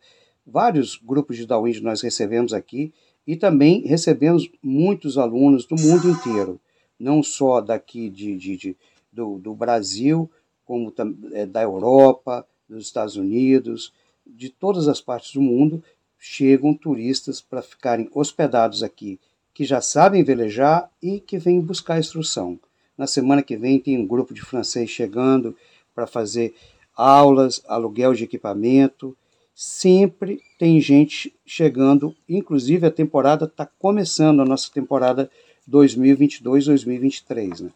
Vários 0.47 0.95
grupos 0.95 1.35
de 1.35 1.45
Dawinde 1.45 1.83
nós 1.83 2.01
recebemos 2.01 2.53
aqui 2.53 2.93
e 3.27 3.35
também 3.35 3.81
recebemos 3.81 4.49
muitos 4.63 5.17
alunos 5.17 5.65
do 5.65 5.75
mundo 5.75 6.09
inteiro, 6.09 6.57
não 6.97 7.21
só 7.21 7.59
daqui 7.59 8.09
de, 8.09 8.37
de, 8.37 8.55
de 8.55 8.77
do, 9.11 9.37
do 9.39 9.53
Brasil, 9.53 10.31
como 10.63 10.93
é, 11.33 11.45
da 11.45 11.61
Europa, 11.61 12.47
dos 12.75 12.85
Estados 12.85 13.15
Unidos, 13.15 13.93
de 14.25 14.49
todas 14.49 14.87
as 14.87 15.01
partes 15.01 15.33
do 15.33 15.41
mundo, 15.41 15.83
chegam 16.17 16.73
turistas 16.73 17.41
para 17.41 17.61
ficarem 17.61 18.09
hospedados 18.13 18.81
aqui, 18.83 19.19
que 19.53 19.65
já 19.65 19.81
sabem 19.81 20.23
velejar 20.23 20.89
e 21.01 21.19
que 21.19 21.37
vêm 21.37 21.59
buscar 21.59 21.99
instrução. 21.99 22.57
Na 22.97 23.07
semana 23.07 23.43
que 23.43 23.57
vem 23.57 23.79
tem 23.79 23.97
um 23.97 24.07
grupo 24.07 24.33
de 24.33 24.41
francês 24.41 24.89
chegando 24.89 25.55
para 25.93 26.07
fazer 26.07 26.55
aulas, 26.95 27.61
aluguel 27.67 28.13
de 28.13 28.23
equipamento. 28.23 29.17
Sempre 29.53 30.41
tem 30.57 30.79
gente 30.79 31.33
chegando, 31.45 32.15
inclusive 32.29 32.85
a 32.85 32.91
temporada 32.91 33.45
está 33.45 33.65
começando, 33.65 34.41
a 34.41 34.45
nossa 34.45 34.71
temporada 34.71 35.29
2022-2023, 35.69 37.61
né? 37.61 37.71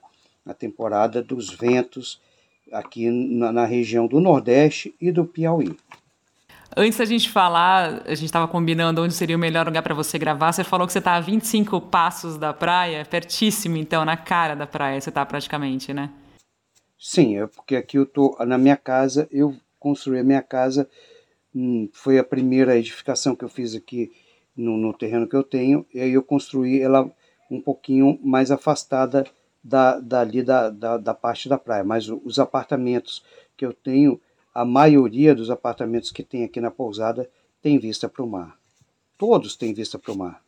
a 0.46 0.54
temporada 0.54 1.22
dos 1.22 1.50
ventos 1.50 2.22
aqui 2.72 3.10
na, 3.10 3.52
na 3.52 3.66
região 3.66 4.08
do 4.08 4.20
Nordeste 4.20 4.96
e 5.00 5.12
do 5.12 5.26
Piauí. 5.26 5.76
Antes 6.78 6.98
da 6.98 7.06
gente 7.06 7.30
falar, 7.30 8.04
a 8.06 8.16
gente 8.16 8.26
estava 8.26 8.48
combinando 8.50 9.02
onde 9.02 9.14
seria 9.14 9.36
o 9.36 9.40
melhor 9.40 9.66
lugar 9.66 9.82
para 9.82 9.96
você 9.96 10.20
gravar. 10.20 10.52
Você 10.52 10.64
falou 10.64 10.86
que 10.86 10.92
você 10.92 11.00
está 11.00 11.16
a 11.16 11.22
25 11.22 11.80
passos 11.80 12.38
da 12.38 12.54
praia, 12.54 13.06
pertíssimo, 13.06 13.78
então, 13.78 14.04
na 14.04 14.18
cara 14.18 14.56
da 14.56 14.68
praia 14.68 15.00
você 15.00 15.10
está 15.10 15.26
praticamente, 15.26 15.94
né? 15.94 16.12
Sim, 17.00 17.38
é 17.38 17.48
porque 17.48 17.78
aqui 17.78 17.98
eu 17.98 18.06
tô 18.06 18.36
na 18.46 18.58
minha 18.58 18.76
casa, 18.76 19.28
eu 19.32 19.56
construí 19.80 20.20
a 20.20 20.24
minha 20.24 20.42
casa, 20.42 20.90
hum, 21.54 21.88
foi 21.94 22.18
a 22.18 22.24
primeira 22.24 22.78
edificação 22.78 23.36
que 23.36 23.46
eu 23.46 23.50
fiz 23.50 23.74
aqui 23.74 24.12
no, 24.56 24.76
no 24.76 24.94
terreno 24.94 25.30
que 25.30 25.36
eu 25.36 25.44
tenho, 25.44 25.86
e 25.94 26.00
aí 26.02 26.12
eu 26.12 26.24
construí 26.24 26.82
ela 26.82 27.10
um 27.50 27.62
pouquinho 27.62 28.20
mais 28.24 28.52
afastada 28.52 29.26
da, 29.66 30.00
dali 30.00 30.44
da, 30.44 30.70
da, 30.70 30.98
da 30.98 31.14
parte 31.16 31.50
da 31.50 31.58
praia, 31.58 31.84
mas 31.84 32.08
os 32.08 32.38
apartamentos 32.38 33.24
que 33.58 33.66
eu 33.66 33.74
tenho, 33.74 34.22
a 34.54 34.64
maioria 34.64 35.34
dos 35.34 35.50
apartamentos 35.50 36.12
que 36.12 36.22
tem 36.22 36.44
aqui 36.44 36.62
na 36.62 36.70
pousada 36.70 37.28
tem 37.64 37.80
vista 37.80 38.08
para 38.08 38.24
o 38.24 38.30
mar. 38.30 38.56
Todos 39.18 39.56
têm 39.56 39.74
vista 39.74 39.98
para 39.98 40.12
o 40.12 40.18
mar. 40.18 40.40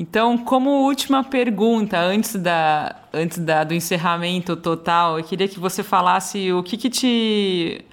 Então, 0.00 0.38
como 0.38 0.70
última 0.70 1.22
pergunta, 1.22 2.00
antes, 2.00 2.34
da, 2.36 3.02
antes 3.12 3.38
da, 3.38 3.64
do 3.64 3.74
encerramento 3.74 4.56
total, 4.56 5.18
eu 5.18 5.24
queria 5.24 5.46
que 5.46 5.60
você 5.60 5.82
falasse 5.82 6.50
o 6.50 6.62
que, 6.62 6.78
que 6.78 6.88
te 6.88 7.84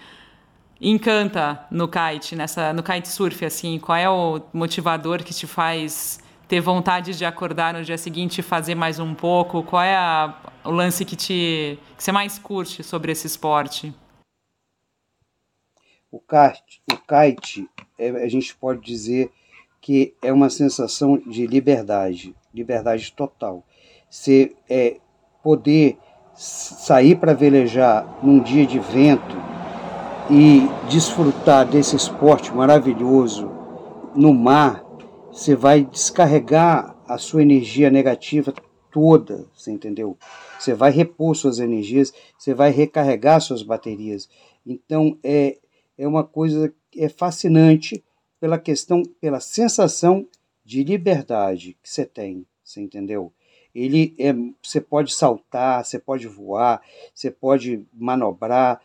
encanta 0.80 1.68
no 1.70 1.88
kite, 1.88 2.34
nessa, 2.34 2.72
no 2.72 2.82
kitesurf, 2.82 3.44
assim, 3.44 3.78
qual 3.78 3.98
é 3.98 4.10
o 4.10 4.42
motivador 4.54 5.22
que 5.22 5.34
te 5.34 5.46
faz 5.46 6.21
ter 6.52 6.60
vontade 6.60 7.18
de 7.18 7.24
acordar 7.24 7.74
no 7.74 7.82
dia 7.82 7.98
seguinte 7.98 8.40
e 8.40 8.42
fazer 8.42 8.76
mais 8.76 9.00
um 9.00 9.16
pouco? 9.16 9.64
Qual 9.64 9.82
é 9.82 9.96
a, 9.96 10.38
o 10.66 10.72
lance 10.72 11.06
que, 11.06 11.16
te, 11.16 11.80
que 11.96 12.04
você 12.04 12.12
mais 12.12 12.38
curte 12.38 12.84
sobre 12.84 13.14
esse 13.14 13.26
esporte? 13.26 13.94
O 16.12 16.20
kite, 16.20 16.82
o 16.92 16.98
kite 16.98 17.70
é, 17.98 18.10
a 18.10 18.28
gente 18.28 18.54
pode 18.54 18.82
dizer 18.82 19.32
que 19.80 20.14
é 20.22 20.34
uma 20.34 20.50
sensação 20.50 21.18
de 21.18 21.48
liberdade, 21.48 22.36
liberdade 22.54 23.14
total. 23.14 23.64
Você 24.10 24.54
é, 24.70 24.98
poder 25.42 25.98
sair 26.36 27.16
para 27.16 27.34
velejar 27.34 28.06
num 28.22 28.42
dia 28.42 28.68
de 28.68 28.78
vento 28.78 29.38
e 30.30 30.68
desfrutar 30.90 31.66
desse 31.66 31.96
esporte 31.96 32.54
maravilhoso 32.54 33.50
no 34.14 34.34
mar 34.34 34.81
você 35.32 35.56
vai 35.56 35.86
descarregar 35.86 36.96
a 37.08 37.17
sua 37.17 37.41
energia 37.41 37.89
negativa 37.89 38.54
toda, 38.91 39.48
você 39.56 39.72
entendeu? 39.72 40.17
Você 40.60 40.74
vai 40.74 40.91
repor 40.91 41.34
suas 41.36 41.60
energias, 41.60 42.13
você 42.38 42.54
vai 42.54 42.70
recarregar 42.70 43.39
suas 43.39 43.63
baterias. 43.63 44.30
Então 44.65 45.17
é, 45.24 45.58
é 45.98 46.08
uma 46.08 46.24
coisa 46.24 46.74
é 46.98 47.08
fascinante 47.08 48.04
pela 48.39 48.60
questão, 48.60 49.04
pela 49.22 49.39
sensação 49.39 50.28
de 50.65 50.84
liberdade 50.84 51.78
que 51.82 51.89
você 51.89 52.06
tem, 52.06 52.46
você 52.63 52.82
entendeu? 52.82 53.32
Ele 53.74 54.13
é, 54.20 54.34
você 54.62 54.82
pode 54.82 55.13
saltar, 55.13 55.86
você 55.86 55.98
pode 55.98 56.28
voar, 56.28 56.82
você 57.13 57.32
pode 57.32 57.86
manobrar. 57.94 58.82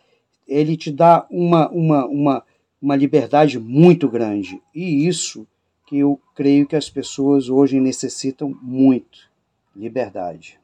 Ele 0.46 0.76
te 0.76 0.92
dá 0.92 1.26
uma, 1.28 1.68
uma, 1.70 2.06
uma, 2.06 2.44
uma 2.80 2.94
liberdade 2.94 3.58
muito 3.58 4.08
grande. 4.08 4.62
E 4.72 5.08
isso 5.08 5.44
que 5.86 5.98
eu 5.98 6.20
creio 6.34 6.66
que 6.66 6.76
as 6.76 6.90
pessoas 6.90 7.48
hoje 7.48 7.80
necessitam 7.80 8.54
muito: 8.60 9.30
liberdade. 9.74 10.58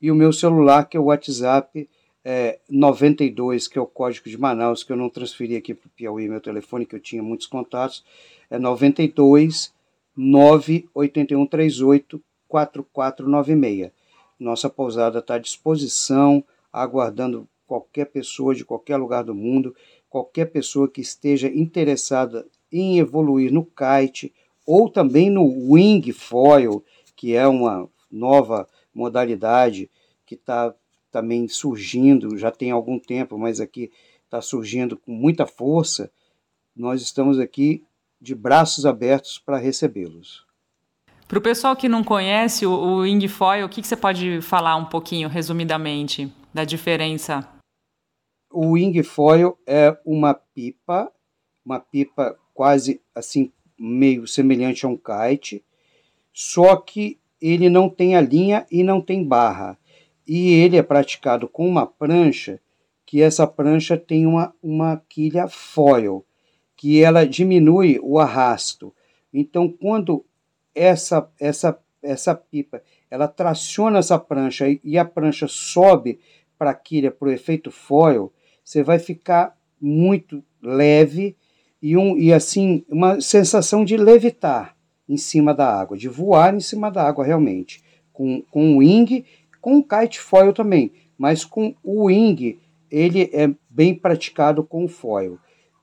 e 0.00 0.10
o 0.10 0.14
meu 0.14 0.32
celular, 0.32 0.88
que 0.88 0.96
é 0.96 1.00
o 1.00 1.04
WhatsApp 1.04 1.86
é, 2.24 2.58
92, 2.68 3.68
que 3.68 3.78
é 3.78 3.80
o 3.80 3.86
código 3.86 4.28
de 4.28 4.36
Manaus, 4.38 4.84
que 4.84 4.92
eu 4.92 4.96
não 4.96 5.08
transferi 5.08 5.56
aqui 5.56 5.72
para 5.74 5.86
o 5.86 5.90
Piauí, 5.90 6.28
meu 6.28 6.40
telefone, 6.40 6.84
que 6.84 6.94
eu 6.94 7.00
tinha 7.00 7.22
muitos 7.22 7.46
contatos, 7.46 8.04
é 8.50 8.58
92 8.58 9.72
98138 10.16 12.20
4496. 12.48 13.92
Nossa 14.38 14.70
pousada 14.70 15.20
está 15.20 15.34
à 15.34 15.38
disposição, 15.38 16.44
aguardando 16.72 17.48
qualquer 17.68 18.06
pessoa 18.06 18.54
de 18.54 18.64
qualquer 18.64 18.96
lugar 18.96 19.22
do 19.22 19.34
mundo, 19.34 19.76
qualquer 20.08 20.46
pessoa 20.46 20.88
que 20.88 21.02
esteja 21.02 21.48
interessada 21.48 22.46
em 22.72 22.98
evoluir 22.98 23.52
no 23.52 23.64
kite 23.64 24.34
ou 24.66 24.88
também 24.88 25.30
no 25.30 25.44
wing 25.70 26.10
foil, 26.12 26.82
que 27.14 27.34
é 27.34 27.46
uma 27.46 27.88
nova 28.10 28.66
modalidade 28.94 29.90
que 30.24 30.34
está 30.34 30.74
também 31.10 31.46
surgindo, 31.46 32.36
já 32.38 32.50
tem 32.50 32.70
algum 32.70 32.98
tempo, 32.98 33.38
mas 33.38 33.60
aqui 33.60 33.90
está 34.24 34.40
surgindo 34.40 34.96
com 34.96 35.12
muita 35.12 35.46
força. 35.46 36.10
Nós 36.74 37.02
estamos 37.02 37.38
aqui 37.38 37.84
de 38.20 38.34
braços 38.34 38.84
abertos 38.84 39.38
para 39.38 39.58
recebê-los. 39.58 40.46
Para 41.26 41.38
o 41.38 41.42
pessoal 41.42 41.76
que 41.76 41.88
não 41.88 42.02
conhece 42.02 42.64
o, 42.64 43.00
wing 43.00 43.26
foil, 43.28 43.66
o 43.66 43.68
que, 43.68 43.82
que 43.82 43.86
você 43.86 43.96
pode 43.96 44.40
falar 44.40 44.76
um 44.76 44.86
pouquinho, 44.86 45.28
resumidamente, 45.28 46.32
da 46.52 46.64
diferença? 46.64 47.46
O 48.50 48.72
wing 48.72 49.02
foil 49.02 49.58
é 49.66 49.96
uma 50.04 50.34
pipa, 50.34 51.12
uma 51.64 51.78
pipa 51.78 52.38
quase 52.54 53.00
assim 53.14 53.52
meio 53.78 54.26
semelhante 54.26 54.84
a 54.84 54.88
um 54.88 54.96
kite, 54.96 55.64
só 56.32 56.76
que 56.76 57.18
ele 57.40 57.68
não 57.68 57.88
tem 57.88 58.16
a 58.16 58.20
linha 58.20 58.66
e 58.70 58.82
não 58.82 59.00
tem 59.00 59.22
barra. 59.22 59.78
E 60.26 60.52
ele 60.52 60.76
é 60.76 60.82
praticado 60.82 61.48
com 61.48 61.66
uma 61.68 61.86
prancha, 61.86 62.60
que 63.06 63.22
essa 63.22 63.46
prancha 63.46 63.96
tem 63.96 64.26
uma, 64.26 64.54
uma 64.62 65.02
quilha 65.08 65.48
foil, 65.48 66.24
que 66.76 67.02
ela 67.02 67.26
diminui 67.26 67.98
o 68.02 68.18
arrasto. 68.18 68.94
Então, 69.32 69.70
quando 69.70 70.24
essa, 70.74 71.30
essa, 71.40 71.78
essa 72.02 72.34
pipa 72.34 72.82
ela 73.10 73.26
traciona 73.26 73.98
essa 73.98 74.18
prancha 74.18 74.66
e 74.84 74.98
a 74.98 75.04
prancha 75.04 75.46
sobe 75.48 76.20
para 76.58 76.70
a 76.70 76.74
quilha 76.74 77.10
para 77.10 77.28
o 77.28 77.32
efeito 77.32 77.70
foil, 77.70 78.32
você 78.68 78.82
vai 78.82 78.98
ficar 78.98 79.56
muito 79.80 80.44
leve 80.62 81.34
e, 81.80 81.96
um, 81.96 82.18
e 82.18 82.34
assim 82.34 82.84
uma 82.86 83.18
sensação 83.18 83.82
de 83.82 83.96
levitar 83.96 84.76
em 85.08 85.16
cima 85.16 85.54
da 85.54 85.66
água, 85.66 85.96
de 85.96 86.06
voar 86.06 86.54
em 86.54 86.60
cima 86.60 86.90
da 86.90 87.02
água 87.02 87.24
realmente, 87.24 87.82
com, 88.12 88.42
com 88.50 88.74
o 88.74 88.78
wing, 88.80 89.24
com 89.58 89.78
o 89.78 89.82
kite 89.82 90.20
foil 90.20 90.52
também, 90.52 90.92
mas 91.16 91.46
com 91.46 91.74
o 91.82 92.08
wing 92.08 92.58
ele 92.90 93.30
é 93.32 93.50
bem 93.70 93.94
praticado 93.94 94.62
com 94.62 94.84
o 94.84 94.88
foil. 94.88 95.38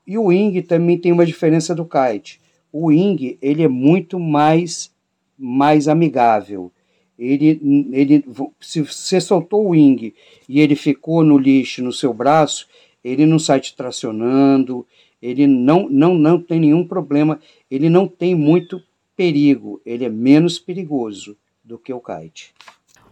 E 0.06 0.16
o 0.16 0.26
wing 0.26 0.62
também 0.62 0.96
tem 0.96 1.10
uma 1.10 1.26
diferença 1.26 1.74
do 1.74 1.84
kite. 1.84 2.40
O 2.70 2.86
wing 2.86 3.36
ele 3.42 3.64
é 3.64 3.68
muito 3.68 4.20
mais 4.20 4.94
mais 5.36 5.88
amigável. 5.88 6.70
Ele, 7.18 7.60
ele, 7.92 8.24
se 8.60 8.82
você 8.82 9.20
soltou 9.20 9.64
o 9.64 9.70
wing 9.70 10.14
e 10.48 10.60
ele 10.60 10.76
ficou 10.76 11.24
no 11.24 11.38
lixo 11.38 11.82
no 11.82 11.92
seu 11.92 12.12
braço, 12.12 12.68
ele 13.02 13.24
não 13.24 13.38
sai 13.38 13.60
te 13.60 13.74
tracionando, 13.74 14.86
ele 15.20 15.46
não, 15.46 15.88
não, 15.88 16.14
não 16.14 16.40
tem 16.40 16.60
nenhum 16.60 16.86
problema, 16.86 17.40
ele 17.70 17.88
não 17.88 18.06
tem 18.06 18.34
muito 18.34 18.82
perigo, 19.16 19.80
ele 19.84 20.04
é 20.04 20.10
menos 20.10 20.58
perigoso 20.58 21.36
do 21.64 21.78
que 21.78 21.92
o 21.92 22.00
kite. 22.00 22.54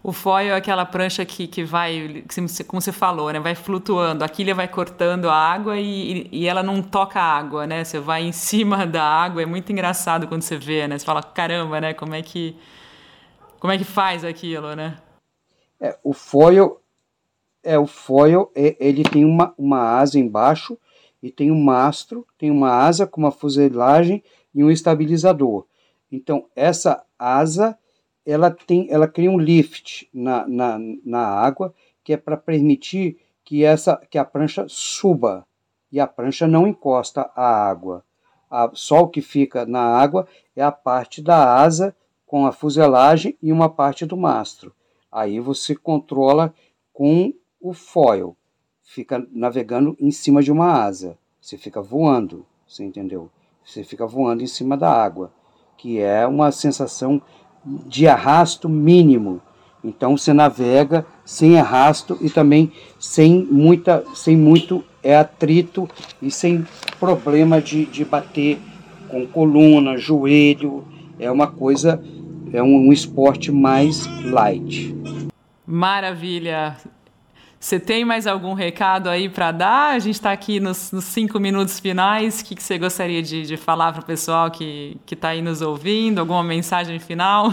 O 0.07 0.13
foil 0.13 0.53
é 0.53 0.57
aquela 0.57 0.85
prancha 0.85 1.25
que, 1.25 1.47
que 1.47 1.65
vai, 1.65 2.23
como 2.67 2.79
você 2.79 2.93
falou, 2.93 3.33
né? 3.33 3.41
Vai 3.41 3.55
flutuando. 3.55 4.23
A 4.23 4.29
quilha 4.29 4.55
vai 4.55 4.69
cortando 4.69 5.31
a 5.31 5.35
água 5.35 5.81
e, 5.81 6.29
e 6.31 6.47
ela 6.47 6.63
não 6.63 6.83
toca 6.83 7.19
a 7.19 7.39
água, 7.39 7.67
né? 7.67 7.83
Você 7.83 7.99
vai 7.99 8.23
em 8.23 8.31
cima 8.31 8.85
da 8.87 9.03
água. 9.03 9.41
É 9.41 9.47
muito 9.47 9.73
engraçado 9.73 10.27
quando 10.29 10.43
você 10.43 10.59
vê, 10.59 10.87
né? 10.87 10.99
Você 10.99 11.07
fala, 11.07 11.23
caramba, 11.23 11.81
né? 11.81 11.95
Como 11.95 12.15
é 12.15 12.21
que, 12.21 12.55
como 13.65 13.73
é 13.73 13.79
que 13.79 13.85
faz 13.85 14.27
aquilo, 14.27 14.77
né? 14.77 14.99
É, 15.81 15.97
o 16.05 16.13
foil, 16.13 16.83
é, 17.63 17.79
o 17.79 17.87
foil, 17.87 18.53
é, 18.55 18.77
ele 18.79 19.03
tem 19.03 19.25
uma, 19.25 19.55
uma 19.57 19.81
asa 19.81 20.19
embaixo 20.19 20.77
e 21.23 21.31
tem 21.31 21.51
um 21.51 21.59
mastro, 21.59 22.27
tem 22.37 22.51
uma 22.51 22.69
asa 22.69 23.07
com 23.07 23.23
uma 23.23 23.31
fuselagem 23.31 24.23
e 24.55 24.63
um 24.63 24.71
estabilizador. 24.71 25.65
Então, 26.13 26.45
essa 26.55 27.07
asa, 27.19 27.79
ela, 28.27 28.51
tem, 28.51 28.87
ela 28.91 29.09
cria 29.09 29.31
um 29.31 29.39
lift 29.39 30.11
na, 30.13 30.47
na, 30.47 30.79
na 31.03 31.27
água, 31.27 31.73
que 32.05 32.13
é 32.13 32.19
para 32.19 32.37
permitir 32.37 33.17
que, 33.43 33.65
essa, 33.65 33.97
que 34.11 34.19
a 34.19 34.27
prancha 34.27 34.67
suba, 34.69 35.47
e 35.91 35.99
a 35.99 36.07
prancha 36.07 36.47
não 36.47 36.67
encosta 36.67 37.31
à 37.35 37.67
água. 37.67 38.05
A, 38.51 38.71
só 38.75 39.01
o 39.01 39.09
que 39.09 39.23
fica 39.23 39.65
na 39.65 39.81
água 39.81 40.29
é 40.55 40.63
a 40.63 40.71
parte 40.71 41.23
da 41.23 41.63
asa 41.63 41.97
com 42.27 42.47
a 42.47 42.53
fuselagem 42.53 43.37
e 43.43 43.53
uma 43.53 43.69
parte 43.69 44.07
do 44.07 44.17
mastro. 44.17 44.73
Aí 45.11 45.41
você 45.41 45.75
controla 45.75 46.53
com 46.93 47.33
o 47.61 47.73
foil 47.73 48.37
fica 48.85 49.27
navegando 49.33 49.97
em 49.99 50.11
cima 50.11 50.43
de 50.43 50.53
uma 50.53 50.85
asa. 50.85 51.19
Você 51.41 51.57
fica 51.57 51.81
voando, 51.81 52.47
você 52.67 52.85
entendeu? 52.85 53.31
Você 53.65 53.83
fica 53.83 54.07
voando 54.07 54.43
em 54.43 54.47
cima 54.47 54.77
da 54.77 54.91
água, 54.91 55.33
que 55.77 55.99
é 55.99 56.27
uma 56.27 56.53
sensação 56.53 57.21
de 57.65 58.07
arrasto 58.07 58.69
mínimo. 58.69 59.41
Então 59.83 60.17
você 60.17 60.33
navega 60.33 61.05
sem 61.25 61.59
arrasto 61.59 62.17
e 62.21 62.31
também 62.31 62.73
sem 62.99 63.45
muita, 63.45 64.05
sem 64.15 64.37
muito 64.37 64.85
é 65.03 65.17
atrito 65.17 65.89
e 66.23 66.31
sem 66.31 66.67
problema 67.01 67.61
de, 67.61 67.85
de 67.87 68.05
bater 68.05 68.59
com 69.09 69.27
coluna, 69.27 69.97
joelho. 69.97 70.85
É 71.19 71.31
uma 71.31 71.47
coisa, 71.47 72.03
é 72.53 72.63
um, 72.63 72.89
um 72.89 72.93
esporte 72.93 73.53
mais 73.53 74.07
light. 74.25 74.95
Maravilha! 75.67 76.77
Você 77.65 77.81
tem 77.81 78.05
mais 78.05 78.27
algum 78.27 78.53
recado 78.53 79.09
aí 79.09 79.27
para 79.27 79.51
dar? 79.51 79.95
A 79.95 79.99
gente 79.99 80.17
está 80.17 80.31
aqui 80.31 80.61
nos, 80.61 80.93
nos, 80.93 81.05
cinco 81.05 81.41
minutos 81.41 81.81
finais. 81.81 82.41
O 82.41 82.45
que, 82.45 82.55
que 82.55 82.63
você 82.63 82.77
gostaria 82.77 83.23
de, 83.23 83.47
de 83.47 83.57
falar 83.57 83.91
para 83.93 84.03
o 84.03 84.05
pessoal 84.05 84.51
que 84.51 84.99
está 85.11 85.31
aí 85.31 85.41
nos 85.41 85.63
ouvindo? 85.63 86.19
Alguma 86.19 86.45
mensagem 86.45 86.99
final? 86.99 87.49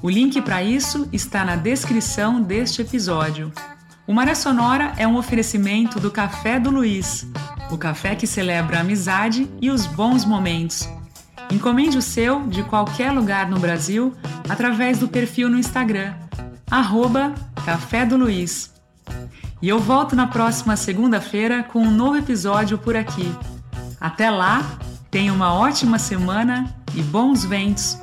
O 0.00 0.08
link 0.08 0.40
para 0.40 0.62
isso 0.62 1.06
está 1.12 1.44
na 1.44 1.56
descrição 1.56 2.40
deste 2.40 2.80
episódio. 2.80 3.52
O 4.06 4.14
Maré 4.14 4.34
Sonora 4.34 4.94
é 4.96 5.06
um 5.06 5.18
oferecimento 5.18 6.00
do 6.00 6.10
Café 6.10 6.58
do 6.58 6.70
Luiz, 6.70 7.26
o 7.70 7.76
café 7.76 8.14
que 8.14 8.26
celebra 8.26 8.78
a 8.78 8.80
amizade 8.80 9.46
e 9.60 9.70
os 9.70 9.86
bons 9.86 10.24
momentos. 10.24 10.88
Encomende 11.50 11.96
o 11.96 12.02
seu 12.02 12.46
de 12.46 12.62
qualquer 12.62 13.10
lugar 13.10 13.48
no 13.48 13.58
Brasil 13.58 14.14
através 14.48 14.98
do 14.98 15.08
perfil 15.08 15.48
no 15.48 15.58
Instagram, 15.58 16.14
arroba 16.70 17.34
Café 17.64 18.04
do 18.04 18.16
Luiz. 18.16 18.72
E 19.60 19.68
eu 19.68 19.78
volto 19.78 20.14
na 20.14 20.26
próxima 20.26 20.76
segunda-feira 20.76 21.62
com 21.62 21.80
um 21.80 21.90
novo 21.90 22.16
episódio 22.16 22.78
por 22.78 22.96
aqui. 22.96 23.34
Até 24.00 24.30
lá, 24.30 24.62
tenha 25.10 25.32
uma 25.32 25.52
ótima 25.52 25.98
semana 25.98 26.74
e 26.94 27.02
bons 27.02 27.44
ventos! 27.44 27.98